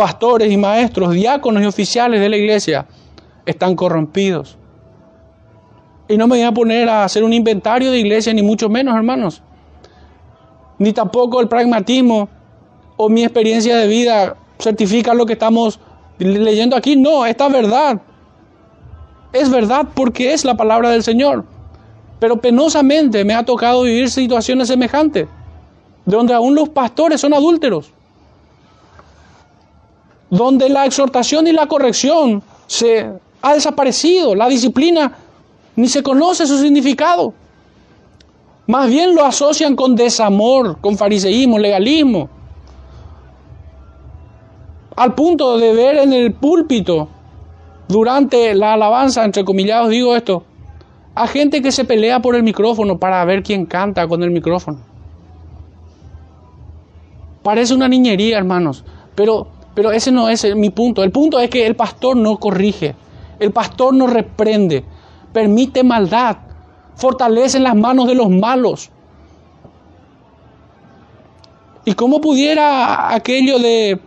pastores 0.00 0.50
y 0.50 0.56
maestros, 0.56 1.12
diáconos 1.12 1.62
y 1.62 1.66
oficiales 1.66 2.22
de 2.22 2.30
la 2.30 2.38
iglesia, 2.38 2.86
están 3.44 3.76
corrompidos. 3.76 4.56
Y 6.08 6.16
no 6.16 6.26
me 6.26 6.36
voy 6.36 6.46
a 6.46 6.52
poner 6.52 6.88
a 6.88 7.04
hacer 7.04 7.22
un 7.22 7.34
inventario 7.34 7.90
de 7.90 7.98
iglesia, 7.98 8.32
ni 8.32 8.40
mucho 8.40 8.70
menos, 8.70 8.96
hermanos. 8.96 9.42
Ni 10.78 10.94
tampoco 10.94 11.38
el 11.42 11.48
pragmatismo 11.48 12.30
o 12.96 13.10
mi 13.10 13.24
experiencia 13.24 13.76
de 13.76 13.86
vida 13.88 14.36
certifica 14.58 15.12
lo 15.12 15.26
que 15.26 15.34
estamos 15.34 15.78
leyendo 16.16 16.76
aquí. 16.76 16.96
No, 16.96 17.26
esta 17.26 17.50
verdad. 17.50 18.00
Es 19.34 19.50
verdad 19.50 19.88
porque 19.94 20.32
es 20.32 20.46
la 20.46 20.56
palabra 20.56 20.88
del 20.88 21.02
Señor. 21.02 21.44
Pero 22.20 22.40
penosamente 22.40 23.22
me 23.22 23.34
ha 23.34 23.44
tocado 23.44 23.82
vivir 23.82 24.08
situaciones 24.08 24.68
semejantes, 24.68 25.28
donde 26.06 26.32
aún 26.32 26.54
los 26.54 26.70
pastores 26.70 27.20
son 27.20 27.34
adúlteros, 27.34 27.92
donde 30.30 30.68
la 30.68 30.86
exhortación 30.86 31.46
y 31.48 31.52
la 31.52 31.66
corrección 31.66 32.42
se 32.66 33.10
ha 33.42 33.54
desaparecido. 33.54 34.34
La 34.34 34.48
disciplina 34.48 35.12
ni 35.76 35.88
se 35.88 36.02
conoce 36.02 36.46
su 36.46 36.58
significado. 36.58 37.34
Más 38.66 38.88
bien 38.88 39.14
lo 39.14 39.24
asocian 39.24 39.74
con 39.74 39.96
desamor, 39.96 40.80
con 40.80 40.96
fariseísmo, 40.96 41.58
legalismo. 41.58 42.28
Al 44.94 45.14
punto 45.14 45.58
de 45.58 45.72
ver 45.72 45.96
en 45.98 46.12
el 46.12 46.32
púlpito, 46.32 47.08
durante 47.88 48.54
la 48.54 48.74
alabanza, 48.74 49.24
entre 49.24 49.44
comillados 49.44 49.88
digo 49.88 50.14
esto, 50.14 50.44
a 51.14 51.26
gente 51.26 51.60
que 51.60 51.72
se 51.72 51.84
pelea 51.84 52.20
por 52.20 52.36
el 52.36 52.44
micrófono 52.44 52.98
para 52.98 53.24
ver 53.24 53.42
quién 53.42 53.66
canta 53.66 54.06
con 54.06 54.22
el 54.22 54.30
micrófono. 54.30 54.78
Parece 57.42 57.74
una 57.74 57.88
niñería, 57.88 58.38
hermanos, 58.38 58.84
pero, 59.14 59.48
pero 59.74 59.92
ese 59.92 60.10
no 60.10 60.28
es 60.28 60.44
mi 60.56 60.70
punto. 60.70 61.02
El 61.02 61.10
punto 61.10 61.38
es 61.38 61.50
que 61.50 61.66
el 61.66 61.76
pastor 61.76 62.16
no 62.16 62.38
corrige. 62.38 62.94
El 63.38 63.52
pastor 63.52 63.94
no 63.94 64.06
reprende, 64.06 64.84
permite 65.32 65.82
maldad, 65.82 66.36
fortalece 66.96 67.58
las 67.58 67.74
manos 67.74 68.06
de 68.06 68.14
los 68.14 68.28
malos. 68.28 68.90
¿Y 71.86 71.94
cómo 71.94 72.20
pudiera 72.20 73.14
aquello 73.14 73.58
de 73.58 73.98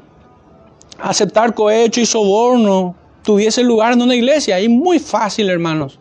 aceptar 0.99 1.55
cohecho 1.55 1.99
y 1.99 2.05
soborno 2.05 2.95
tuviese 3.23 3.63
lugar 3.63 3.93
en 3.93 4.03
una 4.03 4.15
iglesia? 4.15 4.59
Es 4.59 4.69
muy 4.69 4.99
fácil, 4.99 5.49
hermanos. 5.49 5.99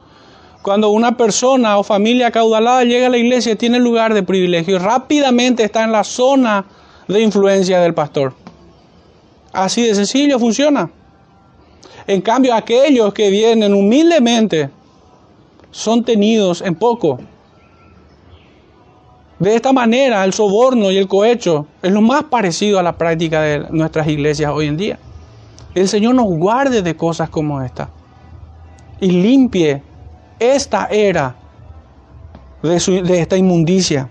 Cuando 0.60 0.90
una 0.90 1.16
persona 1.16 1.78
o 1.78 1.82
familia 1.82 2.30
caudalada 2.30 2.84
llega 2.84 3.06
a 3.06 3.10
la 3.10 3.16
iglesia, 3.16 3.56
tiene 3.56 3.80
lugar 3.80 4.12
de 4.12 4.22
privilegio, 4.22 4.78
rápidamente 4.78 5.64
está 5.64 5.82
en 5.82 5.92
la 5.92 6.04
zona 6.04 6.66
de 7.08 7.20
influencia 7.20 7.80
del 7.80 7.94
pastor. 7.94 8.41
Así 9.52 9.86
de 9.86 9.94
sencillo 9.94 10.38
funciona. 10.38 10.90
En 12.06 12.20
cambio, 12.20 12.54
aquellos 12.54 13.12
que 13.12 13.30
vienen 13.30 13.74
humildemente 13.74 14.70
son 15.70 16.04
tenidos 16.04 16.62
en 16.62 16.74
poco. 16.74 17.18
De 19.38 19.54
esta 19.54 19.72
manera, 19.72 20.24
el 20.24 20.32
soborno 20.32 20.90
y 20.90 20.98
el 20.98 21.08
cohecho 21.08 21.66
es 21.82 21.92
lo 21.92 22.00
más 22.00 22.24
parecido 22.24 22.78
a 22.78 22.82
la 22.82 22.96
práctica 22.96 23.42
de 23.42 23.66
nuestras 23.70 24.06
iglesias 24.06 24.52
hoy 24.54 24.68
en 24.68 24.76
día. 24.76 24.98
El 25.74 25.88
Señor 25.88 26.14
nos 26.14 26.26
guarde 26.26 26.82
de 26.82 26.96
cosas 26.96 27.28
como 27.28 27.60
esta 27.62 27.90
y 29.00 29.10
limpie 29.10 29.82
esta 30.38 30.86
era 30.86 31.34
de, 32.62 33.02
de 33.02 33.20
esta 33.20 33.36
inmundicia 33.36 34.08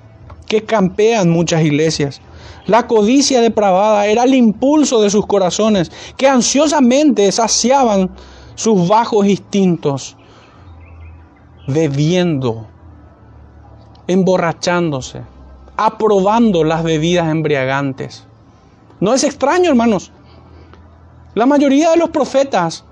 que 0.48 0.64
campean 0.64 1.30
muchas 1.30 1.64
iglesias. 1.64 2.22
La 2.66 2.88
codicia 2.88 3.42
depravada 3.42 4.06
era 4.06 4.24
el 4.24 4.36
impulso 4.36 5.02
de 5.02 5.10
sus 5.10 5.26
corazones, 5.26 5.92
que 6.18 6.28
ansiosamente 6.28 7.32
saciaban 7.32 8.12
sus 8.56 8.88
bajos 8.88 9.26
instintos, 9.26 10.16
bebiendo, 11.68 12.68
emborrachándose, 14.08 15.22
aprobando 15.78 16.64
las 16.64 16.84
bebidas 16.84 17.30
embriagantes. 17.30 18.26
No 19.00 19.14
es 19.14 19.24
extraño, 19.24 19.70
hermanos. 19.70 20.12
La 21.34 21.46
mayoría 21.46 21.92
de 21.92 21.98
los 21.98 22.10
profetas, 22.10 22.84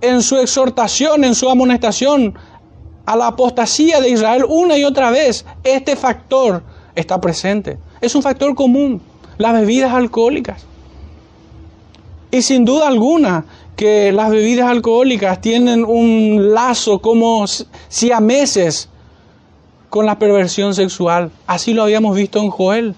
en 0.00 0.22
su 0.22 0.36
exhortación, 0.36 1.24
en 1.24 1.34
su 1.34 1.48
amonestación 1.48 2.34
a 3.06 3.16
la 3.16 3.28
apostasía 3.28 4.00
de 4.00 4.10
Israel, 4.10 4.44
una 4.48 4.76
y 4.76 4.84
otra 4.84 5.10
vez, 5.10 5.46
este 5.64 5.96
factor 5.96 6.62
está 6.94 7.20
presente. 7.20 7.78
Es 8.00 8.14
un 8.14 8.22
factor 8.22 8.54
común, 8.54 9.00
las 9.38 9.52
bebidas 9.52 9.92
alcohólicas. 9.92 10.64
Y 12.30 12.42
sin 12.42 12.64
duda 12.64 12.88
alguna 12.88 13.44
que 13.76 14.12
las 14.12 14.30
bebidas 14.30 14.68
alcohólicas 14.68 15.40
tienen 15.40 15.84
un 15.84 16.52
lazo 16.52 17.00
como 17.00 17.46
si 17.88 18.12
a 18.12 18.20
meses 18.20 18.88
con 19.88 20.04
la 20.04 20.18
perversión 20.18 20.74
sexual. 20.74 21.30
Así 21.46 21.72
lo 21.72 21.84
habíamos 21.84 22.16
visto 22.16 22.40
en 22.40 22.50
Joel. 22.50 22.94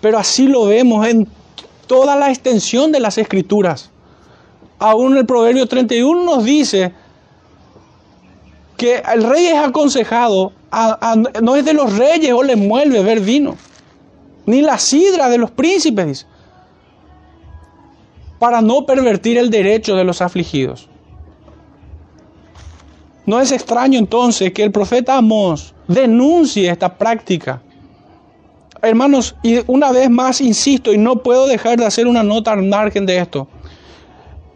Pero 0.00 0.18
así 0.18 0.46
lo 0.46 0.66
vemos 0.66 1.06
en 1.06 1.28
toda 1.86 2.16
la 2.16 2.30
extensión 2.30 2.92
de 2.92 3.00
las 3.00 3.18
escrituras. 3.18 3.90
Aún 4.78 5.16
el 5.16 5.26
Proverbio 5.26 5.66
31 5.66 6.24
nos 6.24 6.44
dice 6.44 6.92
que 8.82 9.00
el 9.14 9.22
rey 9.22 9.46
es 9.46 9.58
aconsejado 9.58 10.52
no 11.40 11.54
es 11.54 11.64
de 11.64 11.72
los 11.72 11.96
reyes 11.96 12.32
o 12.32 12.42
le 12.42 12.56
mueve 12.56 13.00
ver 13.04 13.20
vino, 13.20 13.56
ni 14.44 14.60
la 14.60 14.76
sidra 14.76 15.28
de 15.28 15.38
los 15.38 15.52
príncipes, 15.52 16.26
para 18.40 18.60
no 18.60 18.84
pervertir 18.84 19.38
el 19.38 19.50
derecho 19.50 19.94
de 19.94 20.02
los 20.02 20.20
afligidos. 20.20 20.88
No 23.24 23.40
es 23.40 23.52
extraño 23.52 24.00
entonces 24.00 24.52
que 24.52 24.64
el 24.64 24.72
profeta 24.72 25.16
Amós 25.16 25.74
denuncie 25.86 26.68
esta 26.68 26.98
práctica. 26.98 27.62
Hermanos, 28.82 29.36
y 29.44 29.60
una 29.68 29.92
vez 29.92 30.10
más 30.10 30.40
insisto, 30.40 30.92
y 30.92 30.98
no 30.98 31.22
puedo 31.22 31.46
dejar 31.46 31.78
de 31.78 31.86
hacer 31.86 32.08
una 32.08 32.24
nota 32.24 32.50
al 32.50 32.64
margen 32.64 33.06
de 33.06 33.18
esto, 33.18 33.46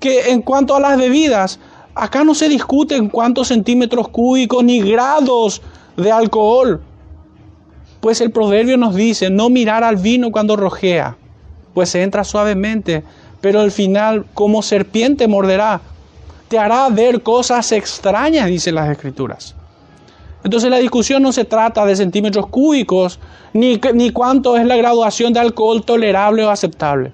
que 0.01 0.33
en 0.33 0.43
cuanto 0.43 0.75
a 0.75 0.81
las 0.81 0.99
bebidas, 0.99 1.61
Acá 1.99 2.25
no 2.25 2.35
se 2.35 2.51
discute 2.51 2.95
en 2.95 3.09
cuántos 3.09 3.49
centímetros 3.49 4.09
cúbicos 4.09 4.63
ni 4.63 4.83
grados 4.83 5.63
de 5.97 6.13
alcohol. 6.13 6.83
Pues 8.03 8.21
el 8.21 8.31
proverbio 8.31 8.77
nos 8.77 8.95
dice, 8.95 9.31
no 9.31 9.49
mirar 9.49 9.83
al 9.83 9.97
vino 9.97 10.31
cuando 10.31 10.57
rojea, 10.57 11.17
pues 11.73 11.89
se 11.89 12.03
entra 12.03 12.23
suavemente, 12.23 13.03
pero 13.41 13.61
al 13.61 13.71
final 13.71 14.27
como 14.35 14.61
serpiente 14.61 15.27
morderá. 15.27 15.81
Te 16.49 16.59
hará 16.59 16.87
ver 16.91 17.23
cosas 17.23 17.73
extrañas, 17.73 18.49
dice 18.49 18.73
las 18.73 18.91
escrituras. 18.91 19.55
Entonces 20.45 20.69
la 20.69 20.77
discusión 20.77 21.23
no 21.23 21.33
se 21.33 21.47
trata 21.47 21.87
de 21.87 21.97
centímetros 21.97 22.49
cúbicos, 22.49 23.19
ni, 23.55 23.81
ni 23.95 24.11
cuánto 24.11 24.59
es 24.59 24.67
la 24.67 24.77
graduación 24.77 25.33
de 25.33 25.41
alcohol 25.41 25.83
tolerable 25.83 26.45
o 26.45 26.51
aceptable. 26.51 27.13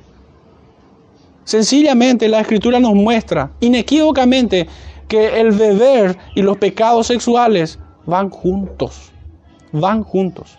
Sencillamente 1.45 2.29
la 2.29 2.41
escritura 2.41 2.79
nos 2.79 2.95
muestra 2.95 3.51
inequívocamente 3.61 4.69
que 5.09 5.41
el 5.41 5.51
beber 5.51 6.17
y 6.35 6.43
los 6.43 6.57
pecados 6.59 7.09
sexuales 7.09 7.79
van 8.07 8.31
juntos, 8.31 9.13
van 9.73 10.03
juntos. 10.03 10.57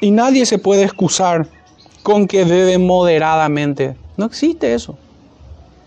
Y 0.00 0.10
nadie 0.10 0.46
se 0.46 0.58
puede 0.58 0.84
excusar 0.84 1.46
con 2.02 2.26
que 2.26 2.44
bebe 2.44 2.78
moderadamente. 2.78 3.96
No 4.16 4.26
existe 4.26 4.72
eso. 4.72 4.96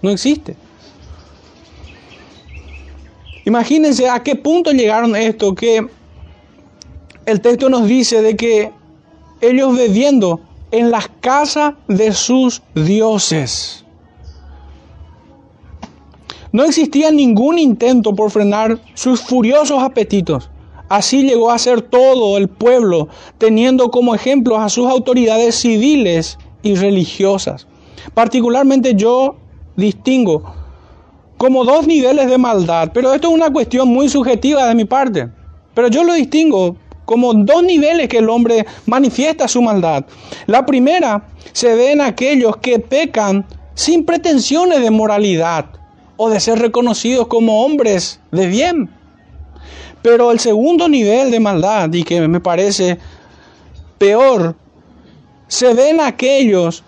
No 0.02 0.12
existe. 0.12 0.56
Imagínense 3.46 4.08
a 4.08 4.22
qué 4.22 4.36
punto 4.36 4.72
llegaron 4.72 5.16
esto, 5.16 5.56
que 5.56 5.88
el 7.26 7.42
texto 7.42 7.70
nos 7.70 7.88
dice 7.88 8.22
de 8.22 8.36
que 8.36 8.72
ellos 9.42 9.76
bebiendo 9.76 10.40
en 10.74 10.90
las 10.90 11.08
casas 11.22 11.76
de 11.88 12.12
sus 12.14 12.64
dioses. 12.74 13.86
No 16.52 16.64
existía 16.64 17.12
ningún 17.12 17.60
intento 17.60 18.16
por 18.16 18.32
frenar 18.32 18.80
sus 18.96 19.22
furiosos 19.22 19.84
apetitos. 19.84 20.50
Así 20.90 21.28
llegó 21.28 21.52
a 21.52 21.60
ser 21.60 21.84
todo 21.84 22.38
el 22.40 22.50
pueblo, 22.50 23.08
teniendo 23.38 23.92
como 23.92 24.16
ejemplos 24.16 24.60
a 24.60 24.70
sus 24.70 24.90
autoridades 24.90 25.54
civiles 25.56 26.40
y 26.64 26.74
religiosas. 26.74 27.68
Particularmente 28.16 28.96
yo 28.96 29.36
distingo 29.76 30.56
como 31.38 31.66
dos 31.66 31.86
niveles 31.86 32.28
de 32.28 32.40
maldad, 32.40 32.90
pero 32.96 33.14
esto 33.14 33.28
es 33.28 33.34
una 33.36 33.54
cuestión 33.54 33.90
muy 33.90 34.10
subjetiva 34.10 34.66
de 34.66 34.74
mi 34.74 34.86
parte. 34.86 35.30
Pero 35.76 35.88
yo 35.90 36.04
lo 36.04 36.14
distingo 36.14 36.78
como 37.06 37.34
dos 37.34 37.64
niveles 37.64 38.08
que 38.08 38.20
el 38.20 38.30
hombre 38.30 38.66
manifiesta 38.86 39.48
su 39.48 39.62
maldad. 39.62 40.06
La 40.48 40.66
primera 40.66 41.28
se 41.52 41.76
ve 41.76 41.92
en 41.92 42.02
aquellos 42.02 42.58
que 42.58 42.80
pecan 42.80 43.46
sin 43.76 44.06
pretensiones 44.06 44.82
de 44.82 44.92
moralidad 44.92 45.66
o 46.18 46.30
de 46.30 46.40
ser 46.40 46.60
reconocidos 46.60 47.28
como 47.28 47.64
hombres 47.64 48.20
de 48.32 48.48
bien. 48.48 48.90
Pero 50.02 50.32
el 50.32 50.40
segundo 50.40 50.88
nivel 50.90 51.32
de 51.32 51.40
maldad, 51.40 51.92
y 51.94 52.04
que 52.04 52.28
me 52.28 52.40
parece 52.40 52.98
peor, 53.98 54.56
se 55.48 55.74
ve 55.74 55.90
en 55.90 56.02
aquellos 56.02 56.84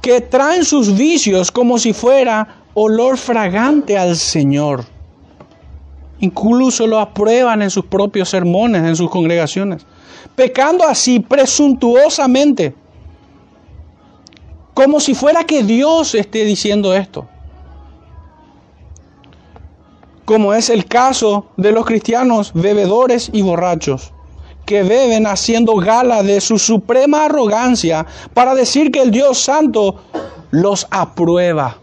que 0.00 0.20
traen 0.20 0.64
sus 0.64 0.96
vicios 0.96 1.50
como 1.50 1.78
si 1.78 1.92
fuera 1.92 2.62
olor 2.74 3.16
fragante 3.16 3.96
al 3.96 4.16
Señor. 4.16 4.84
Incluso 6.20 6.86
lo 6.86 6.98
aprueban 6.98 7.62
en 7.62 7.70
sus 7.70 7.86
propios 7.86 8.28
sermones, 8.28 8.84
en 8.84 8.96
sus 8.96 9.10
congregaciones. 9.10 9.86
Pecando 10.36 10.84
así 10.84 11.20
presuntuosamente. 11.20 12.74
Como 14.74 15.00
si 15.00 15.14
fuera 15.14 15.44
que 15.44 15.62
Dios 15.62 16.14
esté 16.14 16.44
diciendo 16.44 16.94
esto. 16.94 17.28
Como 20.24 20.54
es 20.54 20.70
el 20.70 20.86
caso 20.86 21.46
de 21.56 21.72
los 21.72 21.84
cristianos 21.84 22.52
bebedores 22.54 23.30
y 23.32 23.42
borrachos 23.42 24.14
que 24.64 24.82
beben 24.82 25.26
haciendo 25.26 25.76
gala 25.76 26.22
de 26.22 26.40
su 26.40 26.58
suprema 26.58 27.26
arrogancia 27.26 28.06
para 28.32 28.54
decir 28.54 28.90
que 28.90 29.02
el 29.02 29.10
Dios 29.10 29.38
Santo 29.38 30.00
los 30.50 30.86
aprueba, 30.90 31.78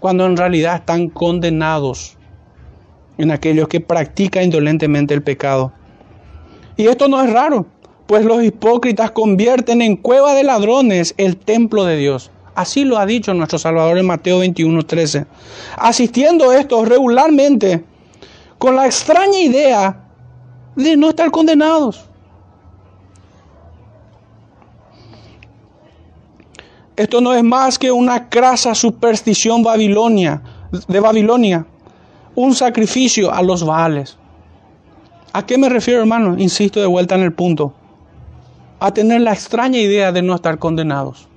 cuando 0.00 0.26
en 0.26 0.36
realidad 0.36 0.76
están 0.76 1.08
condenados 1.08 2.13
en 3.18 3.30
aquellos 3.30 3.68
que 3.68 3.80
practican 3.80 4.44
indolentemente 4.44 5.14
el 5.14 5.22
pecado. 5.22 5.72
Y 6.76 6.86
esto 6.86 7.08
no 7.08 7.22
es 7.22 7.32
raro, 7.32 7.66
pues 8.06 8.24
los 8.24 8.42
hipócritas 8.42 9.10
convierten 9.10 9.80
en 9.82 9.96
cueva 9.96 10.34
de 10.34 10.44
ladrones 10.44 11.14
el 11.16 11.36
templo 11.36 11.84
de 11.84 11.96
Dios. 11.96 12.30
Así 12.54 12.84
lo 12.84 12.98
ha 12.98 13.06
dicho 13.06 13.34
nuestro 13.34 13.58
Salvador 13.58 13.98
en 13.98 14.06
Mateo 14.06 14.38
21, 14.38 14.84
13. 14.84 15.26
Asistiendo 15.76 16.52
estos 16.52 16.88
regularmente 16.88 17.84
con 18.58 18.76
la 18.76 18.86
extraña 18.86 19.40
idea 19.40 20.04
de 20.76 20.96
no 20.96 21.10
estar 21.10 21.30
condenados. 21.30 22.08
Esto 26.96 27.20
no 27.20 27.34
es 27.34 27.42
más 27.42 27.78
que 27.78 27.90
una 27.90 28.28
crasa 28.28 28.74
superstición 28.74 29.64
babilonia, 29.64 30.42
de 30.86 31.00
Babilonia, 31.00 31.66
un 32.34 32.54
sacrificio 32.54 33.32
a 33.32 33.42
los 33.42 33.64
Baales. 33.64 34.16
¿A 35.32 35.46
qué 35.46 35.58
me 35.58 35.68
refiero, 35.68 36.00
hermano? 36.00 36.36
Insisto 36.38 36.80
de 36.80 36.86
vuelta 36.86 37.14
en 37.14 37.22
el 37.22 37.32
punto. 37.32 37.74
A 38.80 38.92
tener 38.92 39.20
la 39.20 39.32
extraña 39.32 39.78
idea 39.78 40.12
de 40.12 40.22
no 40.22 40.34
estar 40.34 40.58
condenados. 40.58 41.28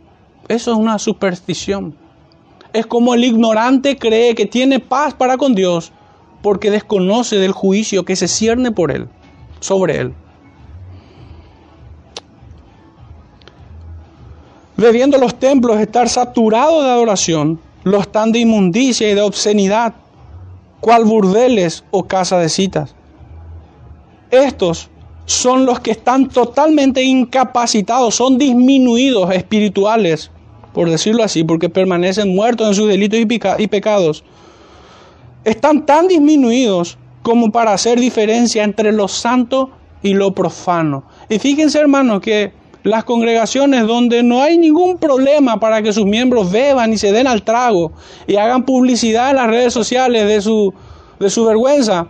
Eso 0.48 0.72
es 0.72 0.78
una 0.78 1.00
superstición. 1.00 1.96
Es 2.74 2.86
como 2.86 3.14
el 3.14 3.24
ignorante 3.24 3.98
cree 3.98 4.36
que 4.36 4.46
tiene 4.46 4.80
paz 4.80 5.14
para 5.14 5.38
con 5.38 5.56
Dios 5.56 5.92
porque 6.42 6.72
desconoce 6.72 7.38
del 7.38 7.52
juicio 7.52 8.06
que 8.06 8.16
se 8.16 8.28
cierne 8.28 8.72
por 8.72 8.92
él, 8.92 9.08
sobre 9.60 9.98
él. 9.98 10.14
Bebiendo 14.76 15.18
los 15.18 15.40
templos 15.40 15.80
estar 15.80 16.08
saturados 16.08 16.84
de 16.84 16.92
adoración, 16.92 17.60
los 17.84 18.02
están 18.02 18.32
de 18.32 18.40
inmundicia 18.40 19.10
y 19.10 19.16
de 19.16 19.22
obscenidad 19.22 19.96
cual 20.80 21.06
burdeles 21.06 21.84
o 21.92 22.04
casa 22.04 22.40
de 22.40 22.50
citas. 22.50 22.96
Estos 24.32 24.90
son 25.26 25.66
los 25.66 25.80
que 25.82 25.92
están 25.92 26.30
totalmente 26.30 27.04
incapacitados, 27.04 28.16
son 28.16 28.38
disminuidos 28.38 29.32
espirituales, 29.34 30.32
por 30.74 30.90
decirlo 30.90 31.24
así, 31.24 31.44
porque 31.44 31.70
permanecen 31.70 32.34
muertos 32.34 32.68
en 32.70 32.74
sus 32.76 32.88
delitos 32.88 33.20
y, 33.20 33.68
pecados. 33.68 34.24
Están 35.44 35.86
tan 35.86 36.08
disminuidos 36.08 36.98
como 37.24 37.52
para 37.52 37.74
hacer 37.74 38.00
diferencia 38.00 38.64
entre 38.64 38.92
lo 38.92 39.08
santo 39.08 39.72
y 40.02 40.14
lo 40.14 40.34
profano. 40.34 41.04
Y 41.30 41.40
fíjense, 41.40 41.80
hermanos, 41.80 42.22
que 42.22 42.54
las 42.88 43.04
congregaciones 43.04 43.86
donde 43.86 44.24
no 44.24 44.42
hay 44.42 44.58
ningún 44.58 44.98
problema 44.98 45.60
para 45.60 45.82
que 45.82 45.92
sus 45.92 46.06
miembros 46.06 46.50
beban 46.50 46.94
y 46.94 46.98
se 46.98 47.12
den 47.12 47.28
al 47.28 47.44
trago 47.44 47.92
y 48.28 48.38
hagan 48.38 48.64
publicidad 48.64 49.30
en 49.30 49.36
las 49.36 49.48
redes 49.48 49.74
sociales 49.74 50.26
de 50.26 50.42
su, 50.42 50.74
de 51.20 51.30
su 51.30 51.44
vergüenza, 51.44 52.08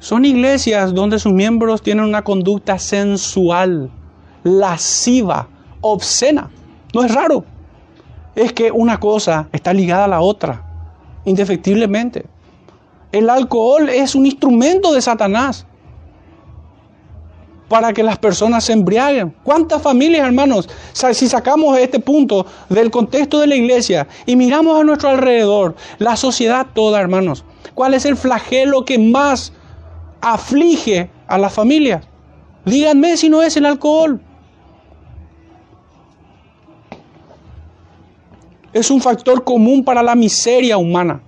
son 0.00 0.24
iglesias 0.24 0.92
donde 0.94 1.20
sus 1.20 1.32
miembros 1.32 1.80
tienen 1.80 2.04
una 2.04 2.22
conducta 2.22 2.76
sensual, 2.76 3.88
lasciva, 4.42 5.48
obscena. 5.80 6.50
No 6.92 7.04
es 7.04 7.14
raro. 7.14 7.44
Es 8.34 8.52
que 8.52 8.72
una 8.72 8.98
cosa 8.98 9.48
está 9.52 9.72
ligada 9.72 10.06
a 10.06 10.08
la 10.08 10.20
otra, 10.20 10.64
indefectiblemente. 11.24 12.26
El 13.12 13.30
alcohol 13.30 13.88
es 13.88 14.16
un 14.16 14.26
instrumento 14.26 14.92
de 14.92 15.00
Satanás 15.00 15.68
para 17.68 17.92
que 17.92 18.02
las 18.02 18.18
personas 18.18 18.64
se 18.64 18.72
embriaguen. 18.72 19.34
¿Cuántas 19.42 19.82
familias, 19.82 20.26
hermanos? 20.26 20.68
Si 20.92 21.28
sacamos 21.28 21.78
este 21.78 21.98
punto 21.98 22.46
del 22.68 22.90
contexto 22.90 23.40
de 23.40 23.46
la 23.46 23.56
iglesia 23.56 24.06
y 24.26 24.36
miramos 24.36 24.80
a 24.80 24.84
nuestro 24.84 25.10
alrededor, 25.10 25.74
la 25.98 26.16
sociedad 26.16 26.66
toda, 26.74 27.00
hermanos, 27.00 27.44
¿cuál 27.74 27.94
es 27.94 28.04
el 28.04 28.16
flagelo 28.16 28.84
que 28.84 28.98
más 28.98 29.52
aflige 30.20 31.10
a 31.26 31.38
las 31.38 31.52
familias? 31.52 32.06
Díganme 32.64 33.16
si 33.16 33.28
no 33.28 33.42
es 33.42 33.56
el 33.56 33.66
alcohol. 33.66 34.20
Es 38.72 38.90
un 38.90 39.00
factor 39.00 39.44
común 39.44 39.84
para 39.84 40.02
la 40.02 40.14
miseria 40.14 40.76
humana. 40.78 41.22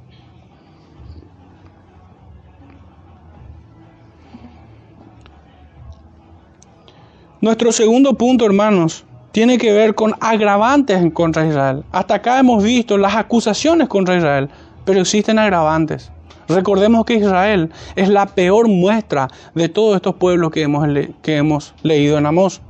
Nuestro 7.47 7.71
segundo 7.71 8.15
punto, 8.15 8.45
hermanos, 8.45 9.05
tiene 9.31 9.57
que 9.57 9.71
ver 9.71 9.95
con 9.95 10.15
agravantes 10.19 11.01
contra 11.13 11.47
Israel. 11.47 11.85
Hasta 11.93 12.17
acá 12.17 12.41
hemos 12.41 12.61
visto 12.61 12.99
las 12.99 13.15
acusaciones 13.15 13.87
contra 13.87 14.17
Israel, 14.17 14.49
pero 14.85 15.03
existen 15.03 15.39
agravantes. 15.39 16.11
Recordemos 16.49 17.05
que 17.05 17.15
Israel 17.15 17.71
es 17.95 18.09
la 18.09 18.27
peor 18.27 18.67
muestra 18.67 19.29
de 19.55 19.69
todos 19.69 19.95
estos 19.95 20.17
pueblos 20.17 20.51
que 20.51 20.63
hemos, 20.63 20.89
que 21.23 21.37
hemos 21.37 21.73
leído 21.85 22.19
en 22.19 22.27
Amós. 22.27 22.63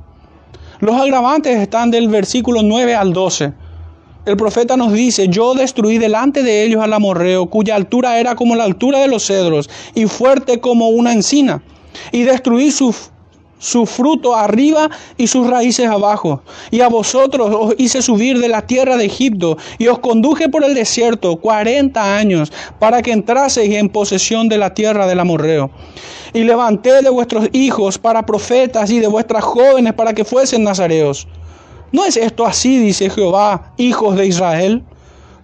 Los 0.79 0.95
agravantes 0.95 1.57
están 1.57 1.89
del 1.89 2.07
versículo 2.07 2.61
9 2.61 2.93
al 2.93 3.13
12. 3.13 3.53
El 4.27 4.37
profeta 4.37 4.77
nos 4.77 4.93
dice, 4.93 5.27
yo 5.27 5.55
destruí 5.55 5.97
delante 5.97 6.43
de 6.43 6.65
ellos 6.65 6.83
al 6.83 6.93
amorreo, 6.93 7.47
cuya 7.47 7.75
altura 7.75 8.19
era 8.19 8.35
como 8.35 8.55
la 8.55 8.65
altura 8.65 8.99
de 8.99 9.07
los 9.07 9.25
cedros 9.25 9.71
y 9.95 10.05
fuerte 10.05 10.59
como 10.59 10.89
una 10.89 11.13
encina, 11.13 11.63
y 12.11 12.21
destruí 12.25 12.69
su, 12.69 12.93
su 13.59 13.85
fruto 13.85 14.35
arriba 14.35 14.89
y 15.17 15.27
sus 15.27 15.47
raíces 15.47 15.87
abajo. 15.87 16.41
Y 16.71 16.81
a 16.81 16.89
vosotros 16.89 17.49
os 17.53 17.75
hice 17.77 18.01
subir 18.01 18.39
de 18.39 18.47
la 18.47 18.61
tierra 18.61 18.97
de 18.97 19.05
Egipto 19.05 19.57
y 19.77 19.87
os 19.87 19.99
conduje 19.99 20.49
por 20.49 20.63
el 20.63 20.73
desierto 20.73 21.37
cuarenta 21.37 22.17
años 22.17 22.51
para 22.79 23.01
que 23.01 23.11
entraseis 23.11 23.75
en 23.75 23.89
posesión 23.89 24.49
de 24.49 24.57
la 24.57 24.73
tierra 24.73 25.07
del 25.07 25.19
amorreo. 25.19 25.71
Y 26.33 26.43
levanté 26.43 27.01
de 27.01 27.09
vuestros 27.09 27.49
hijos 27.53 27.97
para 27.97 28.25
profetas 28.25 28.91
y 28.91 28.99
de 28.99 29.07
vuestras 29.07 29.43
jóvenes 29.43 29.93
para 29.93 30.13
que 30.13 30.25
fuesen 30.25 30.63
nazareos. 30.63 31.27
¿No 31.91 32.03
es 32.03 32.17
esto 32.17 32.45
así, 32.45 32.77
dice 32.77 33.09
Jehová, 33.09 33.73
hijos 33.77 34.17
de 34.17 34.27
Israel? 34.27 34.83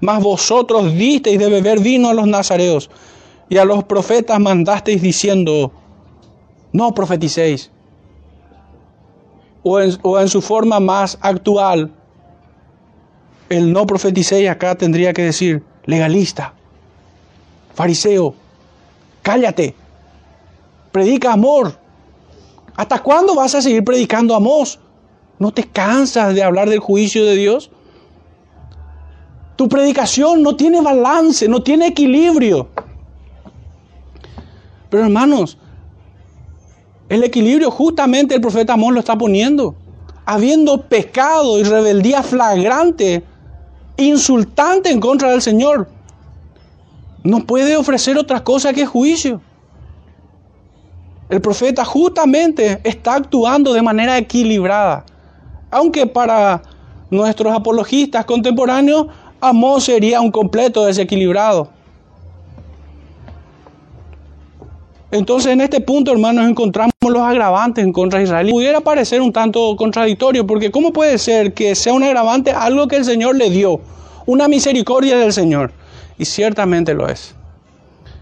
Mas 0.02 0.22
vosotros 0.22 0.94
disteis 0.94 1.40
de 1.40 1.50
beber 1.50 1.80
vino 1.80 2.10
a 2.10 2.14
los 2.14 2.28
nazareos 2.28 2.90
y 3.48 3.58
a 3.58 3.66
los 3.66 3.86
profetas 3.86 4.40
mandasteis 4.40 5.02
diciendo, 5.02 5.72
no 6.74 6.94
profeticéis. 6.94 7.73
O 9.64 9.80
en, 9.80 10.30
su 10.30 10.42
forma 10.42 10.80
más 10.80 11.18
actual, 11.22 11.92
el 13.50 13.72
no 13.72 13.88
profeticéis 13.88 14.50
acá 14.50 14.76
tendría 14.76 15.14
que 15.14 15.24
decir 15.24 15.64
legalista, 15.86 16.54
fariseo, 17.74 18.36
cállate, 19.22 19.74
predica 20.92 21.34
amor. 21.34 21.78
¿Hasta 22.76 23.02
cuándo 23.02 23.36
vas 23.36 23.56
a 23.56 23.62
seguir 23.62 23.84
predicando 23.84 24.36
amor? 24.36 24.68
¿No 25.40 25.52
te 25.52 25.64
cansas 25.64 26.34
de 26.34 26.44
hablar 26.44 26.70
del 26.70 26.80
juicio 26.80 27.26
de 27.26 27.36
Dios? 27.36 27.70
Tu 29.56 29.70
predicación 29.70 30.42
no 30.42 30.56
tiene 30.56 30.82
balance, 30.82 31.48
no 31.48 31.62
tiene 31.62 31.88
equilibrio. 31.88 32.68
Pero 34.90 35.04
hermanos, 35.04 35.58
el 37.14 37.24
equilibrio 37.24 37.70
justamente 37.70 38.34
el 38.34 38.42
profeta 38.42 38.74
Amós 38.74 38.92
lo 38.92 39.00
está 39.00 39.16
poniendo. 39.16 39.76
Habiendo 40.26 40.82
pecado 40.82 41.60
y 41.60 41.64
rebeldía 41.64 42.24
flagrante, 42.24 43.24
insultante 43.98 44.90
en 44.90 45.00
contra 45.00 45.30
del 45.30 45.42
Señor, 45.42 45.88
no 47.24 47.46
puede 47.46 47.78
ofrecer 47.78 48.18
otra 48.18 48.44
cosa 48.44 48.74
que 48.74 48.88
juicio. 48.88 49.42
El 51.30 51.40
profeta 51.40 51.86
justamente 51.86 52.82
está 52.84 53.16
actuando 53.16 53.74
de 53.74 53.84
manera 53.84 54.18
equilibrada. 54.18 55.06
Aunque 55.70 56.08
para 56.08 56.64
nuestros 57.12 57.54
apologistas 57.54 58.26
contemporáneos, 58.26 59.08
Amós 59.40 59.84
sería 59.84 60.20
un 60.20 60.32
completo 60.32 60.86
desequilibrado. 60.86 61.70
Entonces 65.14 65.54
en 65.54 65.62
este 65.62 65.80
punto, 65.80 66.12
hermanos, 66.12 66.50
encontramos 66.50 66.92
los 67.04 67.22
agravantes 67.22 67.86
en 67.86 67.94
contra 67.94 68.18
de 68.18 68.26
Israel. 68.26 68.50
Pudiera 68.50 68.82
parecer 68.82 69.22
un 69.22 69.32
tanto 69.32 69.76
contradictorio, 69.76 70.48
porque 70.48 70.72
¿cómo 70.72 70.92
puede 70.92 71.20
ser 71.20 71.54
que 71.54 71.76
sea 71.76 71.94
un 71.94 72.02
agravante 72.02 72.50
algo 72.50 72.88
que 72.88 72.96
el 72.96 73.06
Señor 73.06 73.36
le 73.36 73.52
dio? 73.52 73.80
Una 74.26 74.48
misericordia 74.48 75.16
del 75.18 75.32
Señor. 75.32 75.72
Y 76.18 76.26
ciertamente 76.26 76.96
lo 76.96 77.08
es. 77.08 77.36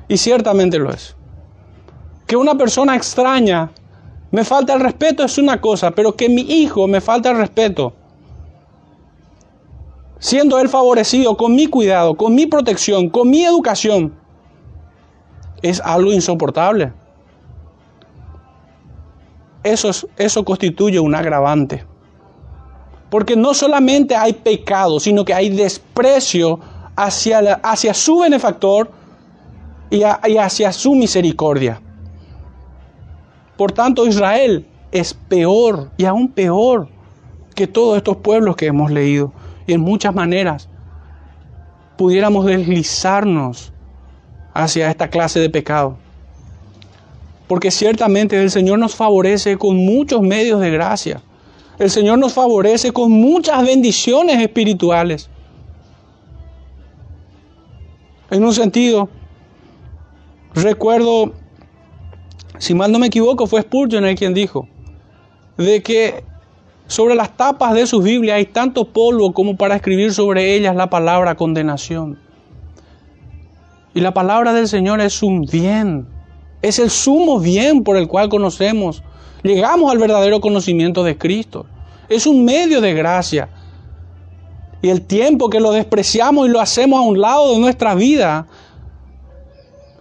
Y 0.10 0.18
ciertamente 0.18 0.80
lo 0.80 0.92
es. 0.92 1.16
Que 2.28 2.36
una 2.36 2.56
persona 2.56 2.98
extraña 2.98 3.72
me 4.32 4.44
falta 4.44 4.74
el 4.74 4.82
respeto 4.82 5.24
es 5.24 5.38
una 5.38 5.62
cosa, 5.62 5.92
pero 5.92 6.18
que 6.18 6.28
mi 6.28 6.42
hijo 6.42 6.90
me 6.90 7.00
falta 7.00 7.32
el 7.32 7.38
respeto, 7.38 7.94
siendo 10.20 10.60
él 10.60 10.68
favorecido 10.68 11.38
con 11.38 11.56
mi 11.56 11.68
cuidado, 11.68 12.16
con 12.16 12.36
mi 12.36 12.48
protección, 12.48 13.10
con 13.10 13.30
mi 13.30 13.46
educación, 13.46 14.14
es 15.62 15.82
algo 15.82 16.12
insoportable. 16.12 16.94
Eso, 19.64 19.92
eso 20.18 20.44
constituye 20.44 21.00
un 21.00 21.14
agravante. 21.14 21.86
Porque 23.10 23.36
no 23.36 23.54
solamente 23.54 24.16
hay 24.16 24.34
pecado, 24.34 25.00
sino 25.00 25.26
que 25.26 25.34
hay 25.34 25.50
desprecio 25.50 26.60
hacia, 26.96 27.40
hacia 27.64 27.94
su 27.94 28.20
benefactor 28.20 28.90
y 29.90 30.04
hacia 30.38 30.72
su 30.72 30.96
misericordia. 30.96 31.82
Por 33.58 33.74
tanto, 33.74 34.08
Israel 34.08 34.66
es 34.92 35.14
peor 35.14 35.92
y 35.98 36.06
aún 36.06 36.30
peor 36.30 36.88
que 37.54 37.68
todos 37.68 37.98
estos 37.98 38.18
pueblos 38.18 38.56
que 38.56 38.68
hemos 38.68 38.92
leído. 38.92 39.34
Y 39.68 39.74
en 39.74 39.82
muchas 39.82 40.16
maneras 40.16 40.70
pudiéramos 41.98 42.46
deslizarnos 42.46 43.74
hacia 44.54 44.90
esta 44.90 45.10
clase 45.10 45.40
de 45.40 45.50
pecado. 45.50 45.98
Porque 47.48 47.72
ciertamente 47.72 48.42
el 48.42 48.52
Señor 48.52 48.80
nos 48.80 48.96
favorece 48.96 49.58
con 49.58 49.78
muchos 49.78 50.22
medios 50.22 50.62
de 50.62 50.72
gracia. 50.72 51.22
El 51.80 51.90
Señor 51.90 52.20
nos 52.20 52.34
favorece 52.34 52.92
con 52.92 53.12
muchas 53.12 53.64
bendiciones 53.66 54.40
espirituales. 54.42 55.30
En 58.30 58.44
un 58.46 58.54
sentido, 58.54 59.10
recuerdo 60.54 61.34
si 62.62 62.76
mal 62.76 62.92
no 62.92 63.00
me 63.00 63.08
equivoco, 63.08 63.48
fue 63.48 63.62
Spurgeon 63.62 64.06
el 64.06 64.16
quien 64.16 64.36
dijo 64.36 64.68
de 65.58 65.82
que 65.82 66.24
sobre 66.88 67.16
las 67.16 67.36
tapas 67.36 67.74
de 67.74 67.88
sus 67.88 68.04
Biblias 68.04 68.38
hay 68.38 68.46
tanto 68.46 68.86
polvo 68.86 69.34
como 69.34 69.56
para 69.56 69.76
escribir 69.76 70.14
sobre 70.14 70.56
ellas 70.56 70.76
la 70.76 70.90
palabra 70.90 71.36
condenación. 71.36 72.20
Y 73.94 74.02
la 74.02 74.14
palabra 74.14 74.54
del 74.54 74.68
Señor 74.68 75.02
es 75.02 75.22
un 75.22 75.42
bien, 75.42 76.08
es 76.62 76.80
el 76.80 76.90
sumo 76.90 77.40
bien 77.40 77.84
por 77.84 77.98
el 77.98 78.08
cual 78.08 78.30
conocemos, 78.30 79.04
llegamos 79.44 79.92
al 79.92 79.98
verdadero 79.98 80.40
conocimiento 80.40 81.04
de 81.04 81.18
Cristo. 81.18 81.66
Es 82.08 82.26
un 82.26 82.46
medio 82.46 82.80
de 82.80 82.94
gracia. 82.94 83.50
Y 84.82 84.90
el 84.90 85.02
tiempo 85.02 85.50
que 85.50 85.60
lo 85.60 85.72
despreciamos 85.72 86.48
y 86.48 86.52
lo 86.52 86.60
hacemos 86.60 87.00
a 87.00 87.04
un 87.04 87.20
lado 87.20 87.54
de 87.54 87.60
nuestra 87.60 87.94
vida 87.94 88.48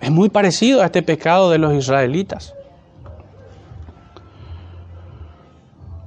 es 0.01 0.11
muy 0.11 0.29
parecido 0.29 0.81
a 0.83 0.87
este 0.87 1.03
pecado 1.03 1.51
de 1.51 1.59
los 1.59 1.75
israelitas. 1.75 2.55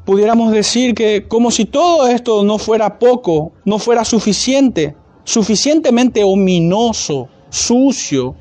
Pudiéramos 0.06 0.52
decir 0.52 0.96
que 0.96 1.28
como 1.28 1.52
si 1.52 1.65
todo 1.65 2.08
esto 2.08 2.43
no 2.43 2.58
fuera 2.58 2.98
poco, 2.98 3.54
no 3.63 3.78
fuera 3.78 4.04
suficiente, 4.04 4.96
suficientemente 5.24 6.24
ominoso, 6.24 7.30
sucio, 7.54 8.34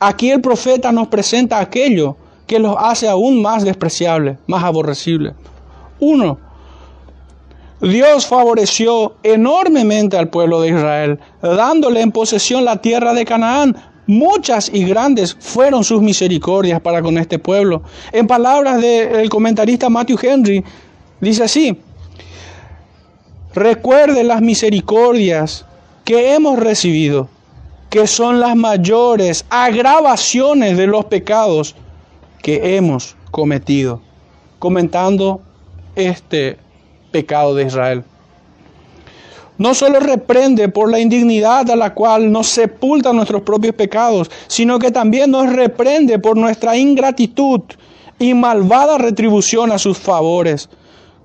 aquí 0.00 0.32
el 0.32 0.40
profeta 0.40 0.90
nos 0.90 1.06
presenta 1.06 1.60
aquello 1.60 2.16
que 2.48 2.58
los 2.58 2.74
hace 2.76 3.08
aún 3.08 3.40
más 3.40 3.62
despreciables, 3.64 4.38
más 4.48 4.64
aborrecibles. 4.64 5.32
Uno, 6.00 6.40
Dios 7.80 8.26
favoreció 8.26 9.14
enormemente 9.22 10.16
al 10.16 10.30
pueblo 10.30 10.60
de 10.60 10.70
Israel, 10.70 11.20
dándole 11.40 12.00
en 12.00 12.10
posesión 12.10 12.64
la 12.64 12.78
tierra 12.78 13.14
de 13.14 13.24
Canaán. 13.24 13.76
Muchas 14.08 14.68
y 14.74 14.84
grandes 14.84 15.36
fueron 15.38 15.84
sus 15.84 16.02
misericordias 16.02 16.80
para 16.80 17.02
con 17.02 17.18
este 17.18 17.38
pueblo. 17.38 17.82
En 18.10 18.26
palabras 18.26 18.82
del 18.82 19.28
comentarista 19.30 19.88
Matthew 19.88 20.18
Henry, 20.20 20.64
dice 21.20 21.44
así, 21.44 21.78
recuerde 23.54 24.24
las 24.24 24.40
misericordias 24.42 25.66
que 26.04 26.34
hemos 26.34 26.58
recibido, 26.58 27.28
que 27.90 28.06
son 28.06 28.40
las 28.40 28.56
mayores 28.56 29.44
agravaciones 29.50 30.76
de 30.76 30.86
los 30.86 31.04
pecados 31.06 31.74
que 32.42 32.76
hemos 32.76 33.16
cometido. 33.30 34.00
Comentando 34.58 35.40
este 35.94 36.58
pecado 37.10 37.54
de 37.54 37.64
Israel. 37.64 38.04
No 39.58 39.74
solo 39.74 40.00
reprende 40.00 40.68
por 40.68 40.90
la 40.90 40.98
indignidad 40.98 41.70
a 41.70 41.76
la 41.76 41.94
cual 41.94 42.32
nos 42.32 42.48
sepultan 42.48 43.16
nuestros 43.16 43.42
propios 43.42 43.74
pecados, 43.74 44.30
sino 44.48 44.78
que 44.78 44.90
también 44.90 45.30
nos 45.30 45.52
reprende 45.52 46.18
por 46.18 46.36
nuestra 46.36 46.76
ingratitud 46.76 47.60
y 48.18 48.34
malvada 48.34 48.98
retribución 48.98 49.70
a 49.70 49.78
sus 49.78 49.98
favores. 49.98 50.68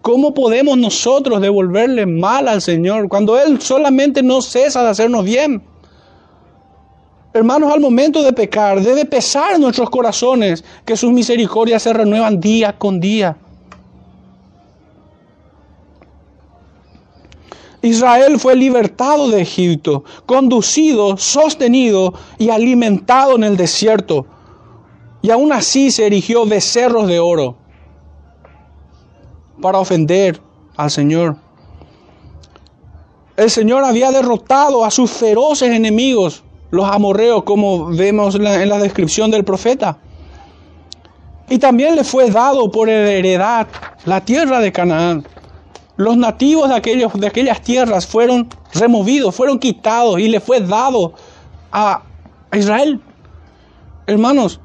¿Cómo 0.01 0.33
podemos 0.33 0.77
nosotros 0.77 1.41
devolverle 1.41 2.05
mal 2.05 2.47
al 2.47 2.61
Señor 2.61 3.09
cuando 3.09 3.37
Él 3.39 3.61
solamente 3.61 4.23
no 4.23 4.41
cesa 4.41 4.83
de 4.83 4.89
hacernos 4.89 5.25
bien? 5.25 5.63
Hermanos, 7.33 7.71
al 7.71 7.81
momento 7.81 8.23
de 8.23 8.33
pecar 8.33 8.81
debe 8.81 9.05
pesar 9.05 9.59
nuestros 9.59 9.89
corazones 9.89 10.63
que 10.85 10.95
sus 10.95 11.11
misericordias 11.11 11.83
se 11.83 11.93
renuevan 11.93 12.39
día 12.39 12.77
con 12.77 12.99
día. 12.99 13.37
Israel 17.81 18.39
fue 18.39 18.55
libertado 18.55 19.29
de 19.29 19.41
Egipto, 19.41 20.03
conducido, 20.25 21.15
sostenido 21.17 22.13
y 22.37 22.49
alimentado 22.49 23.35
en 23.35 23.43
el 23.43 23.55
desierto. 23.55 24.25
Y 25.21 25.29
aún 25.29 25.51
así 25.51 25.91
se 25.91 26.07
erigió 26.07 26.45
becerros 26.45 27.07
de 27.07 27.19
oro 27.19 27.66
para 29.62 29.80
ofender 29.80 30.39
al 30.76 30.91
Señor. 30.91 31.38
El 33.36 33.49
Señor 33.49 33.84
había 33.84 34.12
derrotado 34.12 34.84
a 34.84 34.91
sus 34.91 35.12
feroces 35.12 35.70
enemigos, 35.70 36.43
los 36.72 36.86
amorreos, 36.89 37.43
como 37.43 37.88
vemos 37.88 38.36
en 38.36 38.70
la 38.70 38.80
descripción 38.80 39.30
del 39.30 39.43
profeta. 39.43 39.99
Y 41.49 41.60
también 41.60 41.95
le 41.95 42.03
fue 42.03 42.30
dado 42.30 42.70
por 42.72 42.89
heredad 42.89 43.68
la 44.05 44.22
tierra 44.22 44.60
de 44.60 44.72
Canaán. 44.72 45.26
Los 45.95 46.18
nativos 46.18 46.70
de, 46.70 47.10
de 47.14 47.28
aquellas 47.28 47.62
tierras 47.62 48.05
fueron 48.05 48.49
removidos, 48.74 49.34
fueron 49.34 49.58
quitados 49.58 50.20
y 50.20 50.28
le 50.28 50.39
fue 50.39 50.60
dado 50.60 51.14
a 51.72 52.01
Israel. 52.53 52.99
Hermanos, 54.08 54.60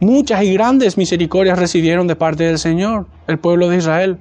muchas 0.00 0.42
y 0.42 0.52
grandes 0.54 0.96
misericordias 0.96 1.58
recibieron 1.58 2.06
de 2.06 2.16
parte 2.16 2.44
del 2.44 2.58
Señor 2.58 3.06
el 3.28 3.38
pueblo 3.38 3.68
de 3.68 3.76
Israel. 3.76 4.18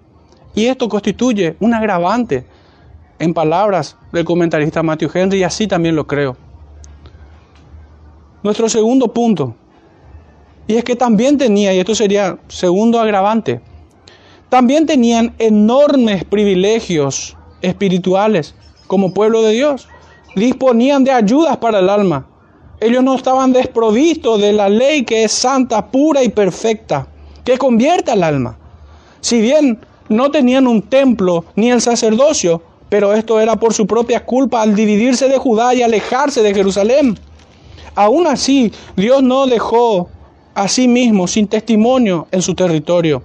Y 0.53 0.67
esto 0.67 0.87
constituye 0.87 1.55
un 1.59 1.73
agravante 1.73 2.45
en 3.17 3.33
palabras 3.33 3.97
del 4.11 4.25
comentarista 4.25 4.83
Matthew 4.83 5.09
Henry 5.13 5.39
y 5.39 5.43
así 5.43 5.67
también 5.67 5.95
lo 5.95 6.05
creo. 6.05 6.37
Nuestro 8.43 8.69
segundo 8.69 9.11
punto 9.11 9.55
y 10.67 10.75
es 10.75 10.83
que 10.83 10.95
también 10.95 11.37
tenía, 11.37 11.73
y 11.73 11.79
esto 11.79 11.95
sería 11.95 12.37
segundo 12.49 12.99
agravante, 12.99 13.61
también 14.49 14.85
tenían 14.85 15.33
enormes 15.39 16.25
privilegios 16.25 17.37
espirituales 17.61 18.53
como 18.85 19.13
pueblo 19.13 19.41
de 19.41 19.53
Dios. 19.53 19.87
Disponían 20.35 21.03
de 21.03 21.11
ayudas 21.11 21.57
para 21.57 21.79
el 21.79 21.89
alma. 21.89 22.27
Ellos 22.79 23.03
no 23.03 23.15
estaban 23.15 23.53
desprovistos 23.53 24.39
de 24.39 24.53
la 24.53 24.69
ley 24.69 25.03
que 25.03 25.23
es 25.23 25.31
santa, 25.31 25.87
pura 25.87 26.21
y 26.21 26.29
perfecta, 26.29 27.07
que 27.43 27.57
convierte 27.57 28.11
al 28.11 28.23
alma. 28.23 28.57
Si 29.21 29.41
bien 29.41 29.79
no 30.09 30.31
tenían 30.31 30.67
un 30.67 30.81
templo 30.81 31.45
ni 31.55 31.71
el 31.71 31.81
sacerdocio, 31.81 32.61
pero 32.89 33.13
esto 33.13 33.39
era 33.39 33.55
por 33.57 33.73
su 33.73 33.85
propia 33.85 34.23
culpa 34.23 34.61
al 34.61 34.75
dividirse 34.75 35.27
de 35.27 35.37
Judá 35.37 35.73
y 35.73 35.81
alejarse 35.81 36.41
de 36.41 36.53
Jerusalén. 36.53 37.19
Aún 37.95 38.27
así, 38.27 38.71
Dios 38.95 39.23
no 39.23 39.47
dejó 39.47 40.09
a 40.53 40.67
sí 40.67 40.87
mismo 40.87 41.27
sin 41.27 41.47
testimonio 41.47 42.27
en 42.31 42.41
su 42.41 42.55
territorio. 42.55 43.23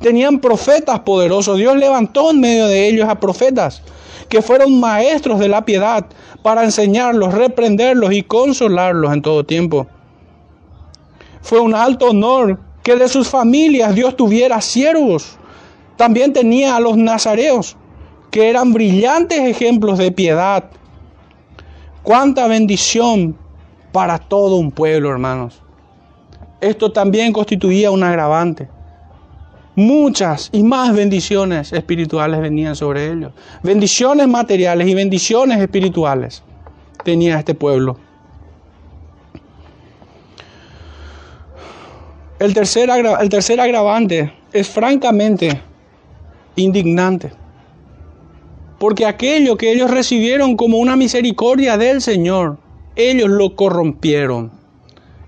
Tenían 0.00 0.40
profetas 0.40 1.00
poderosos. 1.00 1.58
Dios 1.58 1.76
levantó 1.76 2.30
en 2.30 2.40
medio 2.40 2.66
de 2.66 2.88
ellos 2.88 3.08
a 3.08 3.20
profetas 3.20 3.82
que 4.28 4.42
fueron 4.42 4.80
maestros 4.80 5.38
de 5.38 5.48
la 5.48 5.64
piedad 5.64 6.06
para 6.42 6.64
enseñarlos, 6.64 7.34
reprenderlos 7.34 8.12
y 8.12 8.22
consolarlos 8.22 9.12
en 9.12 9.22
todo 9.22 9.44
tiempo. 9.44 9.86
Fue 11.42 11.60
un 11.60 11.74
alto 11.74 12.10
honor 12.10 12.58
que 12.84 12.94
de 12.94 13.08
sus 13.08 13.28
familias 13.28 13.96
Dios 13.96 14.16
tuviera 14.16 14.60
siervos. 14.60 15.36
También 15.96 16.32
tenía 16.32 16.76
a 16.76 16.80
los 16.80 16.96
nazareos, 16.96 17.76
que 18.30 18.48
eran 18.48 18.72
brillantes 18.72 19.40
ejemplos 19.40 19.98
de 19.98 20.12
piedad. 20.12 20.70
Cuánta 22.04 22.46
bendición 22.46 23.36
para 23.90 24.18
todo 24.18 24.56
un 24.56 24.70
pueblo, 24.70 25.10
hermanos 25.10 25.64
esto 26.64 26.90
también 26.92 27.32
constituía 27.32 27.90
un 27.90 28.02
agravante. 28.02 28.68
Muchas 29.76 30.50
y 30.52 30.62
más 30.62 30.94
bendiciones 30.94 31.72
espirituales 31.72 32.40
venían 32.40 32.76
sobre 32.76 33.10
ellos. 33.10 33.32
Bendiciones 33.62 34.28
materiales 34.28 34.88
y 34.88 34.94
bendiciones 34.94 35.60
espirituales 35.60 36.42
tenía 37.04 37.38
este 37.38 37.54
pueblo. 37.54 37.98
El 42.44 42.54
tercer, 42.54 42.90
el 42.90 43.28
tercer 43.28 43.60
agravante 43.60 44.32
es 44.52 44.68
francamente 44.68 45.62
indignante. 46.56 47.32
Porque 48.78 49.06
aquello 49.06 49.56
que 49.56 49.72
ellos 49.72 49.90
recibieron 49.90 50.56
como 50.56 50.78
una 50.78 50.96
misericordia 50.96 51.78
del 51.78 52.02
Señor, 52.02 52.58
ellos 52.96 53.30
lo 53.30 53.56
corrompieron 53.56 54.64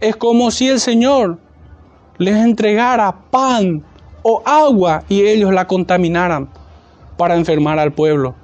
es 0.00 0.16
como 0.16 0.50
si 0.50 0.68
el 0.68 0.80
Señor 0.80 1.38
les 2.18 2.36
entregara 2.36 3.14
pan 3.30 3.84
o 4.22 4.42
agua 4.44 5.04
y 5.08 5.22
ellos 5.22 5.52
la 5.52 5.66
contaminaran 5.66 6.48
para 7.16 7.36
enfermar 7.36 7.78
al 7.78 7.92
pueblo. 7.92 8.34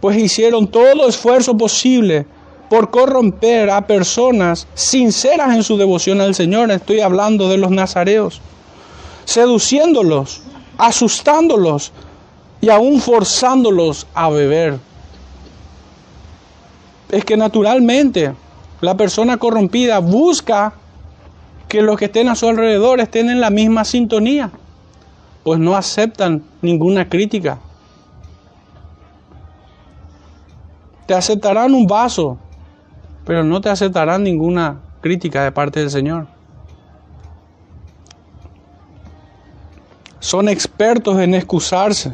Pues 0.00 0.16
hicieron 0.16 0.68
todo 0.68 1.08
esfuerzo 1.08 1.56
posible 1.56 2.26
por 2.68 2.90
corromper 2.90 3.70
a 3.70 3.86
personas 3.86 4.66
sinceras 4.74 5.54
en 5.54 5.62
su 5.62 5.76
devoción 5.76 6.20
al 6.20 6.34
Señor. 6.34 6.70
Estoy 6.70 7.00
hablando 7.00 7.48
de 7.48 7.58
los 7.58 7.70
nazareos, 7.70 8.40
seduciéndolos, 9.24 10.42
asustándolos 10.76 11.92
y 12.60 12.68
aún 12.68 13.00
forzándolos 13.00 14.06
a 14.14 14.28
beber. 14.28 14.78
Es 17.10 17.24
que 17.24 17.36
naturalmente 17.36 18.34
la 18.80 18.96
persona 18.96 19.38
corrompida 19.38 19.98
busca 19.98 20.74
que 21.68 21.82
los 21.82 21.98
que 21.98 22.06
estén 22.06 22.28
a 22.28 22.34
su 22.34 22.48
alrededor 22.48 23.00
estén 23.00 23.30
en 23.30 23.40
la 23.40 23.50
misma 23.50 23.84
sintonía, 23.84 24.50
pues 25.42 25.58
no 25.58 25.76
aceptan 25.76 26.42
ninguna 26.62 27.08
crítica. 27.08 27.58
Te 31.06 31.14
aceptarán 31.14 31.74
un 31.74 31.86
vaso, 31.86 32.38
pero 33.28 33.44
no 33.44 33.60
te 33.60 33.68
aceptarán 33.68 34.22
ninguna 34.22 34.80
crítica 35.02 35.44
de 35.44 35.52
parte 35.52 35.80
del 35.80 35.90
Señor. 35.90 36.26
Son 40.18 40.48
expertos 40.48 41.20
en 41.20 41.34
excusarse. 41.34 42.12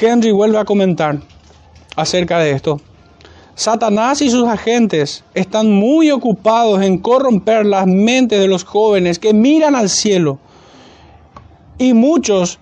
Henry 0.00 0.30
vuelve 0.30 0.56
a 0.56 0.64
comentar 0.64 1.18
acerca 1.96 2.38
de 2.38 2.52
esto. 2.52 2.80
Satanás 3.54 4.22
y 4.22 4.30
sus 4.30 4.48
agentes 4.48 5.22
están 5.34 5.70
muy 5.70 6.10
ocupados 6.10 6.80
en 6.80 6.96
corromper 6.96 7.66
las 7.66 7.86
mentes 7.86 8.40
de 8.40 8.48
los 8.48 8.64
jóvenes 8.64 9.18
que 9.18 9.34
miran 9.34 9.74
al 9.74 9.90
cielo. 9.90 10.38
Y 11.76 11.92
muchos 11.92 12.58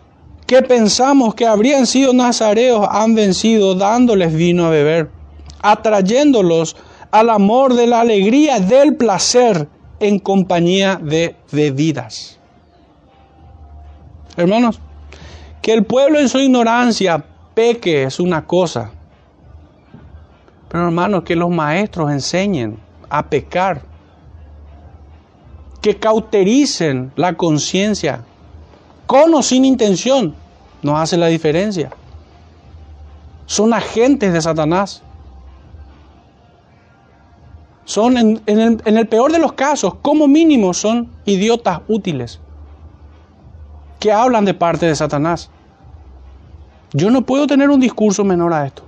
que 0.49 0.61
pensamos 0.63 1.37
que 1.37 1.47
habrían 1.47 1.87
sido 1.87 2.13
nazareos 2.13 2.85
han 2.91 3.15
vencido 3.15 3.77
dándoles 3.77 4.35
vino 4.35 4.67
a 4.67 4.71
beber, 4.71 5.18
atrayéndolos 5.71 6.77
al 7.11 7.31
amor 7.31 7.75
de 7.75 7.87
la 7.87 8.01
alegría 8.01 8.61
del 8.61 8.97
placer 8.97 9.69
en 10.01 10.19
compañía 10.19 10.99
de 11.03 11.37
bebidas. 11.51 12.39
Hermanos, 14.37 14.81
que 15.61 15.73
el 15.73 15.85
pueblo 15.85 16.19
en 16.19 16.29
su 16.29 16.39
ignorancia 16.39 17.25
peque 17.55 18.05
es 18.05 18.21
una 18.21 18.47
cosa, 18.47 18.93
pero 20.69 20.87
hermanos, 20.87 21.25
que 21.25 21.35
los 21.35 21.51
maestros 21.51 22.11
enseñen 22.13 22.79
a 23.09 23.27
pecar, 23.27 23.83
que 25.81 25.99
cautericen 25.99 27.13
la 27.17 27.35
conciencia, 27.35 28.23
con 29.07 29.35
o 29.35 29.43
sin 29.43 29.65
intención, 29.65 30.35
no 30.83 30.99
hace 30.99 31.17
la 31.17 31.27
diferencia. 31.27 31.91
Son 33.47 33.73
agentes 33.73 34.33
de 34.33 34.43
Satanás. 34.43 35.03
Son, 37.89 38.19
en, 38.19 38.43
el, 38.45 38.83
el 38.85 39.09
peor 39.09 39.33
de 39.33 39.39
los 39.39 39.55
casos, 39.55 39.95
como 40.03 40.29
mínimo, 40.29 40.75
son 40.75 41.09
idiotas 41.25 41.81
útiles 41.89 42.39
que 43.99 44.13
hablan 44.13 44.45
de 44.45 44.53
parte 44.53 44.85
de 44.85 44.95
Satanás. 44.95 45.51
Yo 46.93 47.11
no 47.11 47.23
puedo 47.23 47.47
tener 47.47 47.71
un 47.71 47.81
discurso 47.81 48.25
menor 48.25 48.53
a 48.53 48.67
esto. 48.67 48.83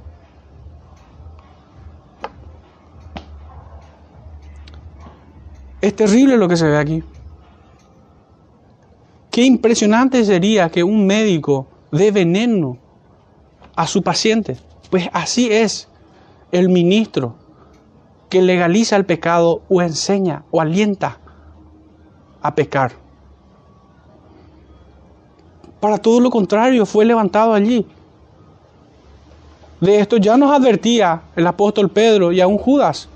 Es 5.80 5.96
terrible 5.96 6.36
lo 6.36 6.46
que 6.46 6.58
se 6.58 6.66
ve 6.66 6.76
aquí. 6.76 7.02
Qué 9.30 9.44
impresionante 9.44 10.22
sería 10.26 10.68
que 10.68 10.84
un 10.84 11.06
médico 11.06 11.68
dé 11.90 12.10
veneno 12.10 12.76
a 13.76 13.86
su 13.86 14.02
paciente. 14.02 14.58
Pues 14.90 15.08
así 15.14 15.50
es 15.50 15.88
el 16.52 16.68
ministro 16.68 17.36
que 18.30 18.40
legaliza 18.40 18.96
el 18.96 19.04
pecado 19.04 19.62
o 19.68 19.82
enseña 19.82 20.44
o 20.50 20.60
alienta 20.60 21.18
a 22.40 22.54
pecar. 22.54 22.92
Para 25.80 25.98
todo 25.98 26.20
lo 26.20 26.30
contrario, 26.30 26.86
fue 26.86 27.04
levantado 27.04 27.52
allí. 27.52 27.86
De 29.80 30.00
esto 30.00 30.16
ya 30.16 30.36
nos 30.36 30.50
advertía 30.50 31.22
el 31.36 31.46
apóstol 31.46 31.90
Pedro 31.90 32.32
y 32.32 32.40
aún 32.40 32.56
Judas 32.56 33.08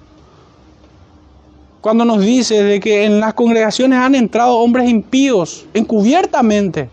cuando 1.84 2.06
nos 2.06 2.22
dice 2.22 2.62
de 2.62 2.80
que 2.80 3.04
en 3.04 3.20
las 3.20 3.34
congregaciones 3.34 3.98
han 3.98 4.14
entrado 4.14 4.56
hombres 4.56 4.88
impíos 4.88 5.66
encubiertamente, 5.74 6.88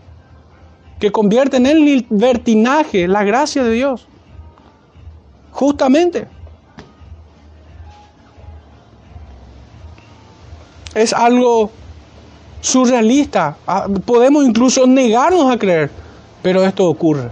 que 1.00 1.10
convierten 1.10 1.64
en 1.64 1.82
libertinaje 1.82 3.08
la 3.08 3.24
gracia 3.24 3.64
de 3.64 3.70
Dios. 3.70 4.06
Justamente. 5.50 6.28
Es 10.94 11.12
algo 11.12 11.70
surrealista. 12.60 13.56
Ah, 13.66 13.86
podemos 14.04 14.44
incluso 14.44 14.86
negarnos 14.86 15.50
a 15.50 15.58
creer 15.58 15.90
Pero 16.42 16.64
esto 16.64 16.88
ocurre. 16.88 17.30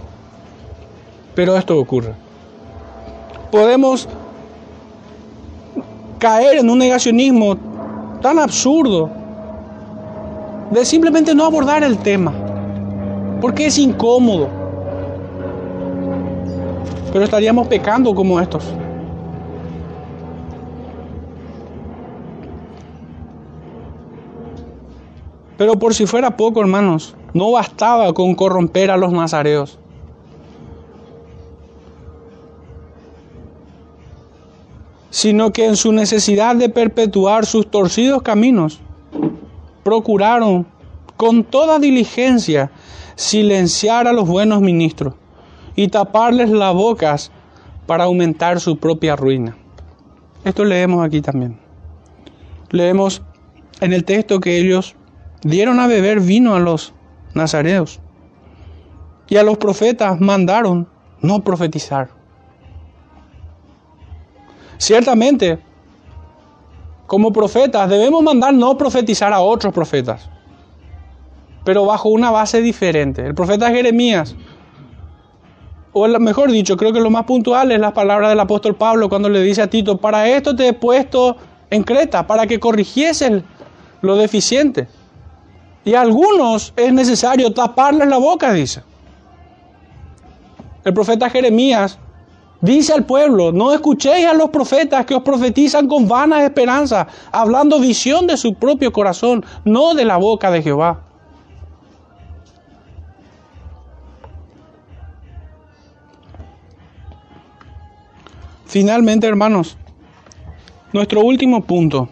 Pero 1.35 1.55
esto 1.55 1.77
ocurre. 1.77 2.13
Podemos 3.51 4.07
caer 6.19 6.59
en 6.59 6.69
un 6.69 6.77
negacionismo 6.77 7.57
tan 8.21 8.37
absurdo 8.37 9.09
de 10.69 10.85
simplemente 10.85 11.35
no 11.35 11.43
abordar 11.43 11.83
el 11.83 11.97
tema, 11.97 12.31
porque 13.41 13.65
es 13.65 13.77
incómodo. 13.77 14.47
Pero 17.11 17.25
estaríamos 17.25 17.67
pecando 17.67 18.15
como 18.15 18.39
estos. 18.39 18.63
Pero 25.61 25.75
por 25.75 25.93
si 25.93 26.07
fuera 26.07 26.37
poco, 26.37 26.59
hermanos, 26.59 27.13
no 27.35 27.51
bastaba 27.51 28.11
con 28.15 28.33
corromper 28.33 28.89
a 28.89 28.97
los 28.97 29.13
nazareos. 29.13 29.77
sino 35.11 35.53
que 35.53 35.67
en 35.67 35.75
su 35.75 35.91
necesidad 35.91 36.55
de 36.55 36.69
perpetuar 36.69 37.45
sus 37.45 37.69
torcidos 37.69 38.23
caminos, 38.23 38.79
procuraron 39.83 40.65
con 41.15 41.43
toda 41.43 41.77
diligencia 41.77 42.71
silenciar 43.15 44.07
a 44.07 44.13
los 44.13 44.27
buenos 44.27 44.61
ministros 44.61 45.13
y 45.75 45.89
taparles 45.89 46.49
las 46.49 46.73
bocas 46.73 47.31
para 47.85 48.05
aumentar 48.05 48.59
su 48.59 48.77
propia 48.77 49.15
ruina. 49.15 49.55
Esto 50.43 50.65
leemos 50.65 51.05
aquí 51.05 51.21
también. 51.21 51.59
Leemos 52.71 53.21
en 53.79 53.93
el 53.93 54.05
texto 54.05 54.39
que 54.39 54.57
ellos 54.57 54.95
dieron 55.41 55.79
a 55.79 55.87
beber 55.87 56.19
vino 56.19 56.55
a 56.55 56.59
los 56.59 56.93
nazareos 57.33 57.99
y 59.27 59.37
a 59.37 59.43
los 59.43 59.57
profetas 59.57 60.19
mandaron 60.19 60.87
no 61.21 61.43
profetizar. 61.43 62.09
Ciertamente, 64.77 65.59
como 67.07 67.31
profetas 67.31 67.89
debemos 67.89 68.23
mandar 68.23 68.53
no 68.53 68.77
profetizar 68.77 69.31
a 69.31 69.39
otros 69.41 69.73
profetas, 69.73 70.29
pero 71.63 71.85
bajo 71.85 72.09
una 72.09 72.31
base 72.31 72.61
diferente. 72.61 73.25
El 73.25 73.35
profeta 73.35 73.69
Jeremías, 73.69 74.35
o 75.93 76.07
mejor 76.19 76.51
dicho, 76.51 76.77
creo 76.77 76.93
que 76.93 76.99
lo 76.99 77.09
más 77.09 77.25
puntual 77.25 77.71
es 77.71 77.79
las 77.79 77.91
palabras 77.91 78.29
del 78.29 78.39
apóstol 78.39 78.75
Pablo 78.75 79.09
cuando 79.09 79.29
le 79.29 79.41
dice 79.41 79.61
a 79.61 79.69
Tito, 79.69 79.97
para 79.97 80.27
esto 80.27 80.55
te 80.55 80.69
he 80.69 80.73
puesto 80.73 81.37
en 81.69 81.83
Creta, 81.83 82.25
para 82.25 82.47
que 82.47 82.59
corrigiesen 82.59 83.43
lo 84.01 84.15
deficiente. 84.15 84.87
Y 85.83 85.95
a 85.95 86.01
algunos 86.01 86.73
es 86.75 86.93
necesario 86.93 87.53
taparles 87.53 88.07
la 88.07 88.17
boca, 88.17 88.53
dice. 88.53 88.83
El 90.83 90.93
profeta 90.93 91.29
Jeremías 91.29 91.97
Dice 92.61 92.93
al 92.93 93.05
pueblo, 93.05 93.51
no 93.51 93.73
escuchéis 93.73 94.27
a 94.27 94.35
los 94.35 94.51
profetas 94.51 95.07
que 95.07 95.15
os 95.15 95.23
profetizan 95.23 95.87
con 95.87 96.07
vanas 96.07 96.43
esperanzas, 96.43 97.07
hablando 97.31 97.79
visión 97.79 98.27
de 98.27 98.37
su 98.37 98.53
propio 98.53 98.93
corazón, 98.93 99.43
no 99.65 99.95
de 99.95 100.05
la 100.05 100.17
boca 100.17 100.51
de 100.51 100.61
Jehová. 100.61 101.01
Finalmente, 108.67 109.25
hermanos, 109.25 109.75
nuestro 110.93 111.21
último 111.21 111.63
punto, 111.63 112.09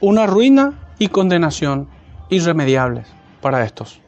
una 0.00 0.26
ruina 0.26 0.74
y 0.98 1.06
condenación 1.08 1.93
irremediables 2.34 3.06
para 3.40 3.64
estos. 3.64 4.00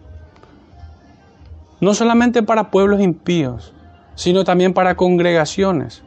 No 1.81 1.95
solamente 1.95 2.43
para 2.43 2.71
pueblos 2.71 3.01
impíos, 3.01 3.73
sino 4.15 4.45
también 4.45 4.73
para 4.73 4.97
congregaciones 4.97 6.03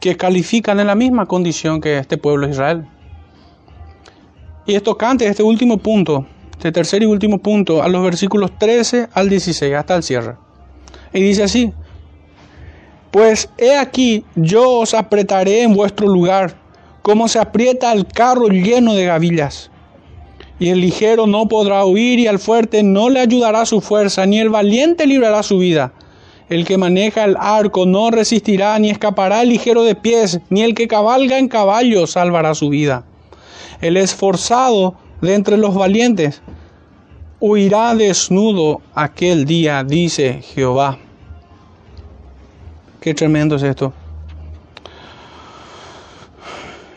que 0.00 0.16
califican 0.16 0.80
en 0.80 0.86
la 0.86 0.94
misma 0.94 1.26
condición 1.26 1.80
que 1.80 1.98
este 1.98 2.18
pueblo 2.18 2.46
de 2.46 2.52
Israel. 2.52 2.86
Y 4.66 4.74
esto 4.74 4.96
cante 4.96 5.26
este 5.26 5.42
último 5.42 5.78
punto, 5.78 6.26
este 6.52 6.72
tercer 6.72 7.02
y 7.02 7.06
último 7.06 7.38
punto, 7.38 7.82
a 7.82 7.88
los 7.88 8.02
versículos 8.02 8.56
13 8.58 9.08
al 9.12 9.28
16, 9.28 9.74
hasta 9.74 9.96
el 9.96 10.02
cierre. 10.02 10.36
Y 11.12 11.20
dice 11.20 11.44
así, 11.44 11.72
pues 13.10 13.48
he 13.56 13.76
aquí 13.76 14.24
yo 14.34 14.80
os 14.80 14.94
apretaré 14.94 15.62
en 15.62 15.74
vuestro 15.74 16.06
lugar, 16.06 16.54
como 17.08 17.26
se 17.26 17.38
aprieta 17.38 17.90
el 17.94 18.06
carro 18.06 18.48
lleno 18.48 18.92
de 18.92 19.06
gavillas 19.06 19.70
y 20.58 20.68
el 20.68 20.82
ligero 20.82 21.26
no 21.26 21.48
podrá 21.48 21.86
huir 21.86 22.18
y 22.18 22.26
al 22.26 22.38
fuerte 22.38 22.82
no 22.82 23.08
le 23.08 23.20
ayudará 23.20 23.64
su 23.64 23.80
fuerza, 23.80 24.26
ni 24.26 24.38
el 24.38 24.50
valiente 24.50 25.06
librará 25.06 25.42
su 25.42 25.56
vida. 25.56 25.94
El 26.50 26.66
que 26.66 26.76
maneja 26.76 27.24
el 27.24 27.38
arco 27.40 27.86
no 27.86 28.10
resistirá 28.10 28.78
ni 28.78 28.90
escapará 28.90 29.40
el 29.40 29.48
ligero 29.48 29.84
de 29.84 29.94
pies, 29.94 30.40
ni 30.50 30.60
el 30.60 30.74
que 30.74 30.86
cabalga 30.86 31.38
en 31.38 31.48
caballo 31.48 32.06
salvará 32.06 32.54
su 32.54 32.68
vida. 32.68 33.06
El 33.80 33.96
esforzado 33.96 34.94
de 35.22 35.32
entre 35.32 35.56
los 35.56 35.74
valientes 35.74 36.42
huirá 37.40 37.94
desnudo 37.94 38.82
aquel 38.94 39.46
día, 39.46 39.82
dice 39.82 40.42
Jehová. 40.42 40.98
Qué 43.00 43.14
tremendo 43.14 43.56
es 43.56 43.62
esto. 43.62 43.94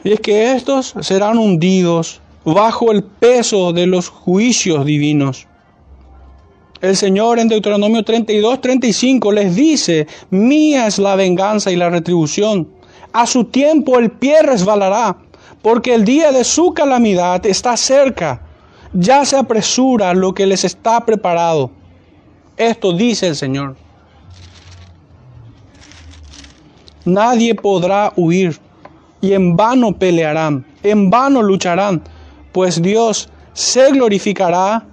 Y 0.03 0.13
es 0.13 0.19
que 0.19 0.53
estos 0.53 0.95
serán 1.01 1.37
hundidos 1.37 2.21
bajo 2.43 2.91
el 2.91 3.03
peso 3.03 3.71
de 3.71 3.85
los 3.85 4.09
juicios 4.09 4.85
divinos. 4.85 5.47
El 6.81 6.97
Señor 6.97 7.37
en 7.37 7.47
Deuteronomio 7.47 8.03
32, 8.03 8.59
35 8.59 9.31
les 9.31 9.55
dice, 9.55 10.07
mía 10.31 10.87
es 10.87 10.97
la 10.97 11.15
venganza 11.15 11.71
y 11.71 11.75
la 11.75 11.91
retribución. 11.91 12.67
A 13.13 13.27
su 13.27 13.43
tiempo 13.43 13.99
el 13.99 14.09
pie 14.09 14.41
resbalará, 14.41 15.17
porque 15.61 15.93
el 15.93 16.05
día 16.05 16.31
de 16.31 16.43
su 16.43 16.73
calamidad 16.73 17.45
está 17.45 17.77
cerca. 17.77 18.41
Ya 18.93 19.23
se 19.25 19.37
apresura 19.37 20.13
lo 20.15 20.33
que 20.33 20.47
les 20.47 20.63
está 20.63 21.05
preparado. 21.05 21.69
Esto 22.57 22.93
dice 22.93 23.27
el 23.27 23.35
Señor. 23.35 23.75
Nadie 27.05 27.53
podrá 27.53 28.11
huir 28.15 28.59
y 29.21 29.33
en 29.33 29.55
vano 29.55 29.93
pelearán, 29.93 30.65
en 30.83 31.09
vano 31.09 31.41
lucharán, 31.41 32.01
pues 32.51 32.81
Dios 32.81 33.29
se 33.53 33.91
glorificará 33.91 34.83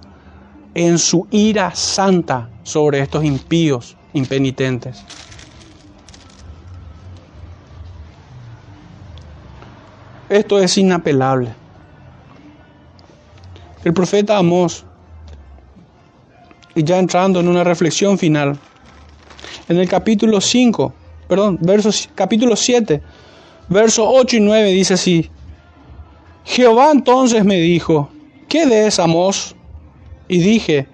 en 0.75 0.97
su 0.99 1.27
ira 1.31 1.73
santa 1.73 2.49
sobre 2.63 2.99
estos 2.99 3.23
impíos 3.23 3.97
impenitentes. 4.13 5.03
Esto 10.29 10.59
es 10.59 10.77
inapelable. 10.77 11.53
El 13.83 13.93
profeta 13.93 14.37
Amós, 14.37 14.85
y 16.75 16.83
ya 16.83 16.99
entrando 16.99 17.39
en 17.39 17.47
una 17.47 17.63
reflexión 17.63 18.19
final, 18.19 18.59
en 19.67 19.77
el 19.79 19.89
capítulo 19.89 20.39
5, 20.39 20.93
perdón, 21.27 21.57
versos, 21.61 22.09
capítulo 22.13 22.55
7, 22.55 23.01
versos 23.69 24.05
8 24.09 24.37
y 24.37 24.39
9 24.41 24.71
dice 24.71 24.95
así, 24.95 25.29
Jehová 26.43 26.89
entonces 26.91 27.45
me 27.45 27.57
dijo, 27.57 28.09
¿qué 28.47 28.65
des, 28.65 28.99
Amos? 28.99 29.55
Y 30.27 30.39
dije, 30.39 30.87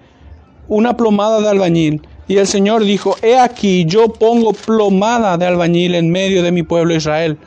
una 0.68 0.96
plomada 0.96 1.40
de 1.40 1.48
albañil. 1.48 2.06
Y 2.28 2.38
el 2.38 2.46
Señor 2.46 2.84
dijo, 2.84 3.16
he 3.22 3.38
aquí, 3.38 3.84
yo 3.86 4.08
pongo 4.08 4.52
plomada 4.52 5.36
de 5.38 5.46
albañil 5.46 5.94
en 5.94 6.10
medio 6.10 6.42
de 6.42 6.52
mi 6.52 6.62
pueblo 6.62 6.94
Israel. 6.94 7.38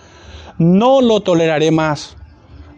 No 0.57 1.01
lo 1.01 1.19
toleraré 1.19 1.69
más. 1.71 2.15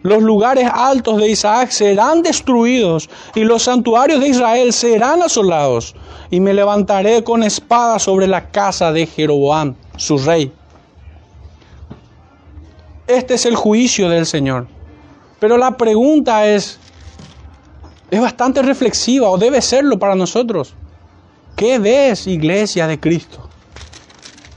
Los 0.02 0.20
lugares 0.20 0.68
altos 0.72 1.18
de 1.18 1.28
Isaac 1.28 1.70
serán 1.70 2.22
destruidos 2.22 3.08
y 3.36 3.44
los 3.44 3.62
santuarios 3.62 4.20
de 4.20 4.28
Israel 4.28 4.72
serán 4.72 5.22
asolados. 5.22 5.94
Y 6.30 6.40
me 6.40 6.54
levantaré 6.54 7.22
con 7.22 7.44
espada 7.44 8.00
sobre 8.00 8.26
la 8.26 8.50
casa 8.50 8.90
de 8.90 9.06
Jeroboam, 9.06 9.76
su 9.96 10.18
rey. 10.18 10.52
Este 13.12 13.34
es 13.34 13.44
el 13.44 13.56
juicio 13.56 14.08
del 14.08 14.24
Señor. 14.24 14.68
Pero 15.38 15.58
la 15.58 15.76
pregunta 15.76 16.46
es, 16.46 16.78
es 18.10 18.20
bastante 18.22 18.62
reflexiva 18.62 19.28
o 19.28 19.36
debe 19.36 19.60
serlo 19.60 19.98
para 19.98 20.14
nosotros. 20.14 20.72
¿Qué 21.54 21.78
ves, 21.78 22.26
iglesia 22.26 22.86
de 22.86 22.98
Cristo? 22.98 23.50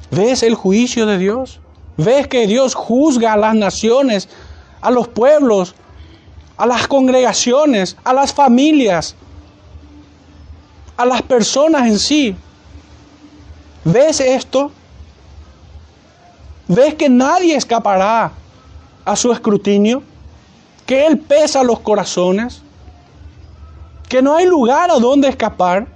¿Ves 0.09 0.41
el 0.41 0.55
juicio 0.55 1.05
de 1.05 1.17
Dios? 1.17 1.59
¿Ves 1.97 2.29
que 2.29 2.47
Dios 2.47 2.75
juzga 2.75 3.33
a 3.33 3.37
las 3.37 3.55
naciones, 3.55 4.29
a 4.79 4.89
los 4.89 5.09
pueblos, 5.09 5.75
a 6.55 6.65
las 6.65 6.87
congregaciones, 6.87 7.97
a 8.05 8.13
las 8.13 8.33
familias, 8.33 9.17
a 10.95 11.05
las 11.05 11.21
personas 11.23 11.87
en 11.87 11.99
sí? 11.99 12.37
¿Ves 13.83 14.21
esto? 14.21 14.71
¿Ves 16.69 16.93
que 16.93 17.09
nadie 17.09 17.57
escapará 17.57 18.31
a 19.05 19.15
su 19.15 19.31
escrutinio? 19.31 20.03
que 20.85 21.05
Él 21.05 21.17
pesa 21.19 21.63
los 21.63 21.79
corazones. 21.79 22.61
que 24.07 24.21
no 24.21 24.35
hay 24.35 24.45
lugar 24.45 24.91
a 24.91 24.99
donde 24.99 25.27
escapar. 25.27 25.87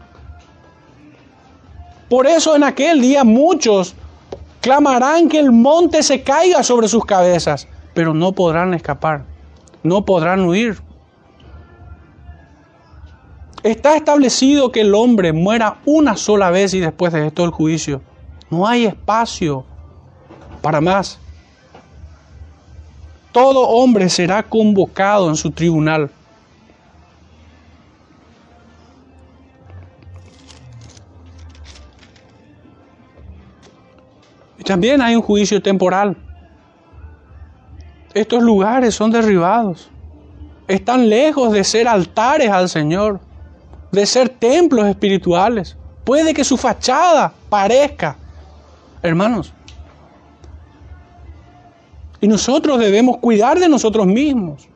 Por 2.09 2.25
eso 2.25 2.55
en 2.55 2.63
aquel 2.63 3.01
día 3.01 3.23
muchos 3.23 3.93
clamarán 4.61 5.29
que 5.29 5.37
el 5.37 5.51
monte 5.51 6.01
se 6.01 6.23
caiga 6.23 6.63
sobre 6.63 6.87
sus 6.87 7.05
cabezas, 7.05 7.67
pero 7.93 8.15
no 8.15 8.31
podrán 8.31 8.73
escapar, 8.73 9.25
no 9.83 10.05
podrán 10.05 10.41
huir. 10.41 10.81
Está 13.61 13.95
establecido 13.95 14.71
que 14.71 14.81
el 14.81 14.95
hombre 14.95 15.31
muera 15.31 15.77
una 15.85 16.17
sola 16.17 16.49
vez 16.49 16.73
y 16.73 16.79
después 16.79 17.13
de 17.13 17.27
esto 17.27 17.45
el 17.45 17.51
juicio. 17.51 18.01
No 18.49 18.67
hay 18.67 18.85
espacio 18.85 19.65
para 20.63 20.81
más. 20.81 21.19
Todo 23.31 23.67
hombre 23.67 24.09
será 24.09 24.43
convocado 24.43 25.29
en 25.29 25.35
su 25.35 25.51
tribunal. 25.51 26.09
Y 34.57 34.63
también 34.63 35.01
hay 35.01 35.15
un 35.15 35.21
juicio 35.21 35.61
temporal. 35.61 36.17
Estos 38.13 38.41
lugares 38.41 38.95
son 38.95 39.11
derribados. 39.11 39.89
Están 40.67 41.09
lejos 41.09 41.51
de 41.51 41.63
ser 41.63 41.87
altares 41.87 42.49
al 42.49 42.69
Señor 42.69 43.19
de 43.91 44.05
ser 44.05 44.29
templos 44.29 44.85
espirituales. 44.87 45.75
Puede 46.03 46.33
que 46.33 46.43
su 46.43 46.57
fachada 46.57 47.33
parezca, 47.49 48.15
hermanos. 49.01 49.53
Y 52.21 52.27
nosotros 52.27 52.79
debemos 52.79 53.17
cuidar 53.17 53.59
de 53.59 53.69
nosotros 53.69 54.05
mismos. 54.05 54.67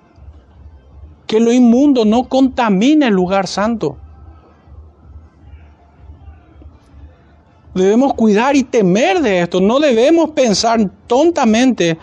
Que 1.28 1.40
lo 1.40 1.52
inmundo 1.52 2.06
no 2.06 2.30
contamine 2.30 3.08
el 3.08 3.14
lugar 3.14 3.48
santo. 3.48 3.98
Debemos 7.74 8.14
cuidar 8.14 8.56
y 8.56 8.64
temer 8.64 9.22
de 9.22 9.42
esto. 9.42 9.60
No 9.60 9.80
debemos 9.80 10.32
pensar 10.32 10.90
tontamente 11.08 11.98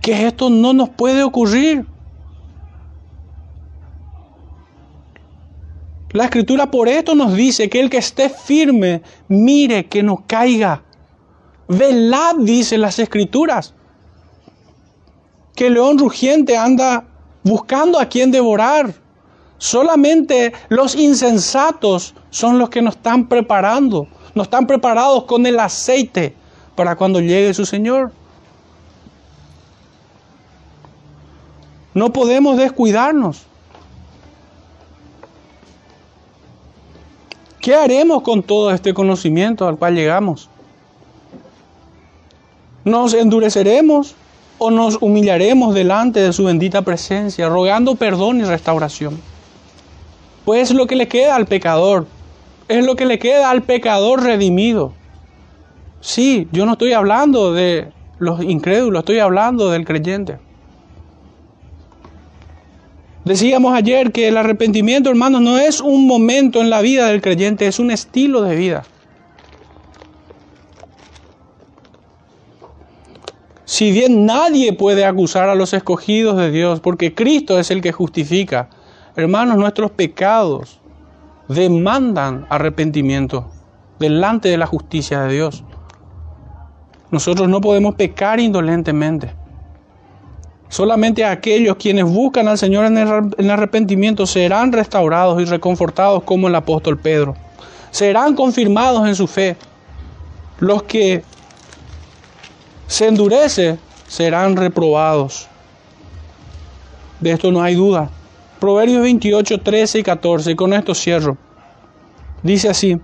que 0.00 0.26
esto 0.26 0.50
no 0.50 0.72
nos 0.72 0.90
puede 0.90 1.22
ocurrir. 1.22 1.86
La 6.12 6.24
escritura 6.24 6.70
por 6.70 6.88
esto 6.88 7.14
nos 7.14 7.34
dice 7.34 7.68
que 7.68 7.80
el 7.80 7.90
que 7.90 7.98
esté 7.98 8.28
firme, 8.30 9.02
mire 9.28 9.86
que 9.86 10.02
no 10.02 10.24
caiga. 10.26 10.82
Velad, 11.68 12.36
dice 12.40 12.78
las 12.78 12.98
escrituras. 12.98 13.74
Que 15.58 15.66
el 15.66 15.74
león 15.74 15.98
rugiente 15.98 16.56
anda 16.56 17.02
buscando 17.42 17.98
a 17.98 18.06
quien 18.06 18.30
devorar. 18.30 18.94
Solamente 19.58 20.52
los 20.68 20.94
insensatos 20.94 22.14
son 22.30 22.60
los 22.60 22.70
que 22.70 22.80
nos 22.80 22.94
están 22.94 23.28
preparando. 23.28 24.06
No 24.36 24.44
están 24.44 24.68
preparados 24.68 25.24
con 25.24 25.44
el 25.46 25.58
aceite 25.58 26.32
para 26.76 26.94
cuando 26.94 27.18
llegue 27.18 27.52
su 27.54 27.66
Señor. 27.66 28.12
No 31.92 32.12
podemos 32.12 32.56
descuidarnos. 32.56 33.42
¿Qué 37.60 37.74
haremos 37.74 38.22
con 38.22 38.44
todo 38.44 38.70
este 38.70 38.94
conocimiento 38.94 39.66
al 39.66 39.76
cual 39.76 39.96
llegamos? 39.96 40.48
¿Nos 42.84 43.12
endureceremos 43.12 44.14
o 44.58 44.70
nos 44.70 44.98
humillaremos 45.00 45.74
delante 45.74 46.20
de 46.20 46.32
su 46.32 46.44
bendita 46.44 46.82
presencia, 46.82 47.48
rogando 47.48 47.94
perdón 47.94 48.40
y 48.40 48.44
restauración? 48.44 49.20
Pues 50.44 50.70
es 50.70 50.76
lo 50.76 50.86
que 50.86 50.96
le 50.96 51.08
queda 51.08 51.36
al 51.36 51.46
pecador, 51.46 52.06
es 52.68 52.84
lo 52.84 52.96
que 52.96 53.06
le 53.06 53.18
queda 53.18 53.50
al 53.50 53.62
pecador 53.62 54.22
redimido. 54.22 54.92
Sí, 56.00 56.48
yo 56.52 56.66
no 56.66 56.72
estoy 56.72 56.92
hablando 56.92 57.52
de 57.52 57.88
los 58.18 58.42
incrédulos, 58.42 59.00
estoy 59.00 59.18
hablando 59.18 59.70
del 59.70 59.84
creyente. 59.84 60.38
Decíamos 63.24 63.74
ayer 63.74 64.10
que 64.10 64.28
el 64.28 64.38
arrepentimiento, 64.38 65.10
hermanos, 65.10 65.42
no 65.42 65.58
es 65.58 65.80
un 65.80 66.06
momento 66.06 66.62
en 66.62 66.70
la 66.70 66.80
vida 66.80 67.08
del 67.08 67.20
creyente, 67.20 67.66
es 67.66 67.78
un 67.78 67.90
estilo 67.90 68.40
de 68.40 68.56
vida. 68.56 68.84
Si 73.68 73.92
bien 73.92 74.24
nadie 74.24 74.72
puede 74.72 75.04
acusar 75.04 75.50
a 75.50 75.54
los 75.54 75.74
escogidos 75.74 76.38
de 76.38 76.50
Dios, 76.50 76.80
porque 76.80 77.14
Cristo 77.14 77.58
es 77.58 77.70
el 77.70 77.82
que 77.82 77.92
justifica, 77.92 78.70
hermanos, 79.14 79.58
nuestros 79.58 79.90
pecados 79.90 80.80
demandan 81.48 82.46
arrepentimiento 82.48 83.50
delante 83.98 84.48
de 84.48 84.56
la 84.56 84.64
justicia 84.64 85.20
de 85.20 85.34
Dios. 85.34 85.64
Nosotros 87.10 87.46
no 87.50 87.60
podemos 87.60 87.94
pecar 87.94 88.40
indolentemente. 88.40 89.34
Solamente 90.70 91.26
aquellos 91.26 91.76
quienes 91.76 92.06
buscan 92.06 92.48
al 92.48 92.56
Señor 92.56 92.86
en 92.86 92.96
el 92.96 93.50
arrepentimiento 93.50 94.24
serán 94.24 94.72
restaurados 94.72 95.42
y 95.42 95.44
reconfortados 95.44 96.22
como 96.22 96.48
el 96.48 96.54
apóstol 96.54 96.96
Pedro. 96.96 97.36
Serán 97.90 98.34
confirmados 98.34 99.06
en 99.06 99.14
su 99.14 99.26
fe. 99.26 99.58
Los 100.58 100.84
que 100.84 101.22
se 102.88 103.06
endurecen 103.06 103.78
serán 104.08 104.56
reprobados. 104.56 105.46
De 107.20 107.30
esto 107.30 107.52
no 107.52 107.62
hay 107.62 107.76
duda. 107.76 108.10
Proverbios 108.58 109.02
28, 109.02 109.60
13 109.60 110.00
y 110.00 110.02
14. 110.02 110.56
con 110.56 110.72
esto 110.72 110.92
cierro. 110.92 111.36
Dice 112.42 112.68
así. 112.68 113.00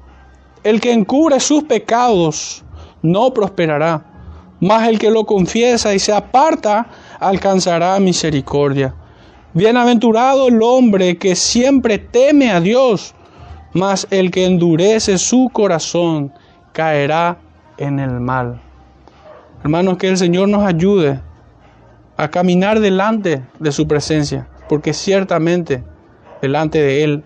El 0.64 0.80
que 0.80 0.92
encubre 0.92 1.38
sus 1.38 1.62
pecados 1.62 2.64
no 3.02 3.32
prosperará 3.32 4.14
mas 4.64 4.88
el 4.88 4.98
que 4.98 5.10
lo 5.10 5.26
confiesa 5.26 5.94
y 5.94 5.98
se 5.98 6.10
aparta 6.10 6.86
alcanzará 7.20 8.00
misericordia. 8.00 8.94
Bienaventurado 9.52 10.48
el 10.48 10.62
hombre 10.62 11.18
que 11.18 11.36
siempre 11.36 11.98
teme 11.98 12.50
a 12.50 12.60
Dios, 12.60 13.14
mas 13.74 14.06
el 14.10 14.30
que 14.30 14.46
endurece 14.46 15.18
su 15.18 15.50
corazón 15.52 16.32
caerá 16.72 17.36
en 17.76 17.98
el 18.00 18.20
mal. 18.20 18.63
Hermanos, 19.64 19.96
que 19.96 20.08
el 20.08 20.18
Señor 20.18 20.50
nos 20.50 20.62
ayude 20.62 21.22
a 22.18 22.28
caminar 22.28 22.80
delante 22.80 23.42
de 23.58 23.72
su 23.72 23.88
presencia, 23.88 24.46
porque 24.68 24.92
ciertamente 24.92 25.82
delante 26.42 26.82
de 26.82 27.02
Él 27.02 27.24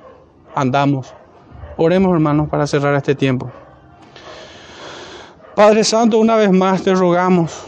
andamos. 0.55 1.13
Oremos, 1.77 2.13
hermanos, 2.13 2.49
para 2.49 2.69
cerrar 2.69 2.95
este 2.95 3.17
tiempo. 3.17 3.51
Padre 5.57 5.83
Santo, 5.83 6.21
una 6.21 6.37
vez 6.37 6.53
más 6.53 6.81
te 6.83 6.95
rogamos 6.95 7.67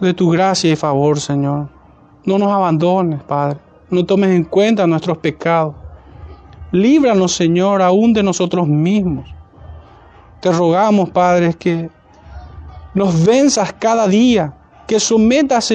de 0.00 0.14
tu 0.14 0.30
gracia 0.30 0.72
y 0.72 0.76
favor, 0.76 1.20
Señor. 1.20 1.68
No 2.24 2.38
nos 2.38 2.50
abandones, 2.50 3.22
Padre. 3.22 3.58
No 3.90 4.06
tomes 4.06 4.30
en 4.30 4.44
cuenta 4.44 4.86
nuestros 4.86 5.18
pecados. 5.18 5.74
Líbranos, 6.70 7.32
Señor, 7.32 7.82
aún 7.82 8.14
de 8.14 8.22
nosotros 8.22 8.66
mismos. 8.66 9.28
Te 10.40 10.50
rogamos, 10.50 11.10
Padre, 11.10 11.52
que 11.52 11.90
nos 12.94 13.24
venzas 13.24 13.72
cada 13.72 14.06
día, 14.06 14.54
que 14.86 15.00
sometas, 15.00 15.64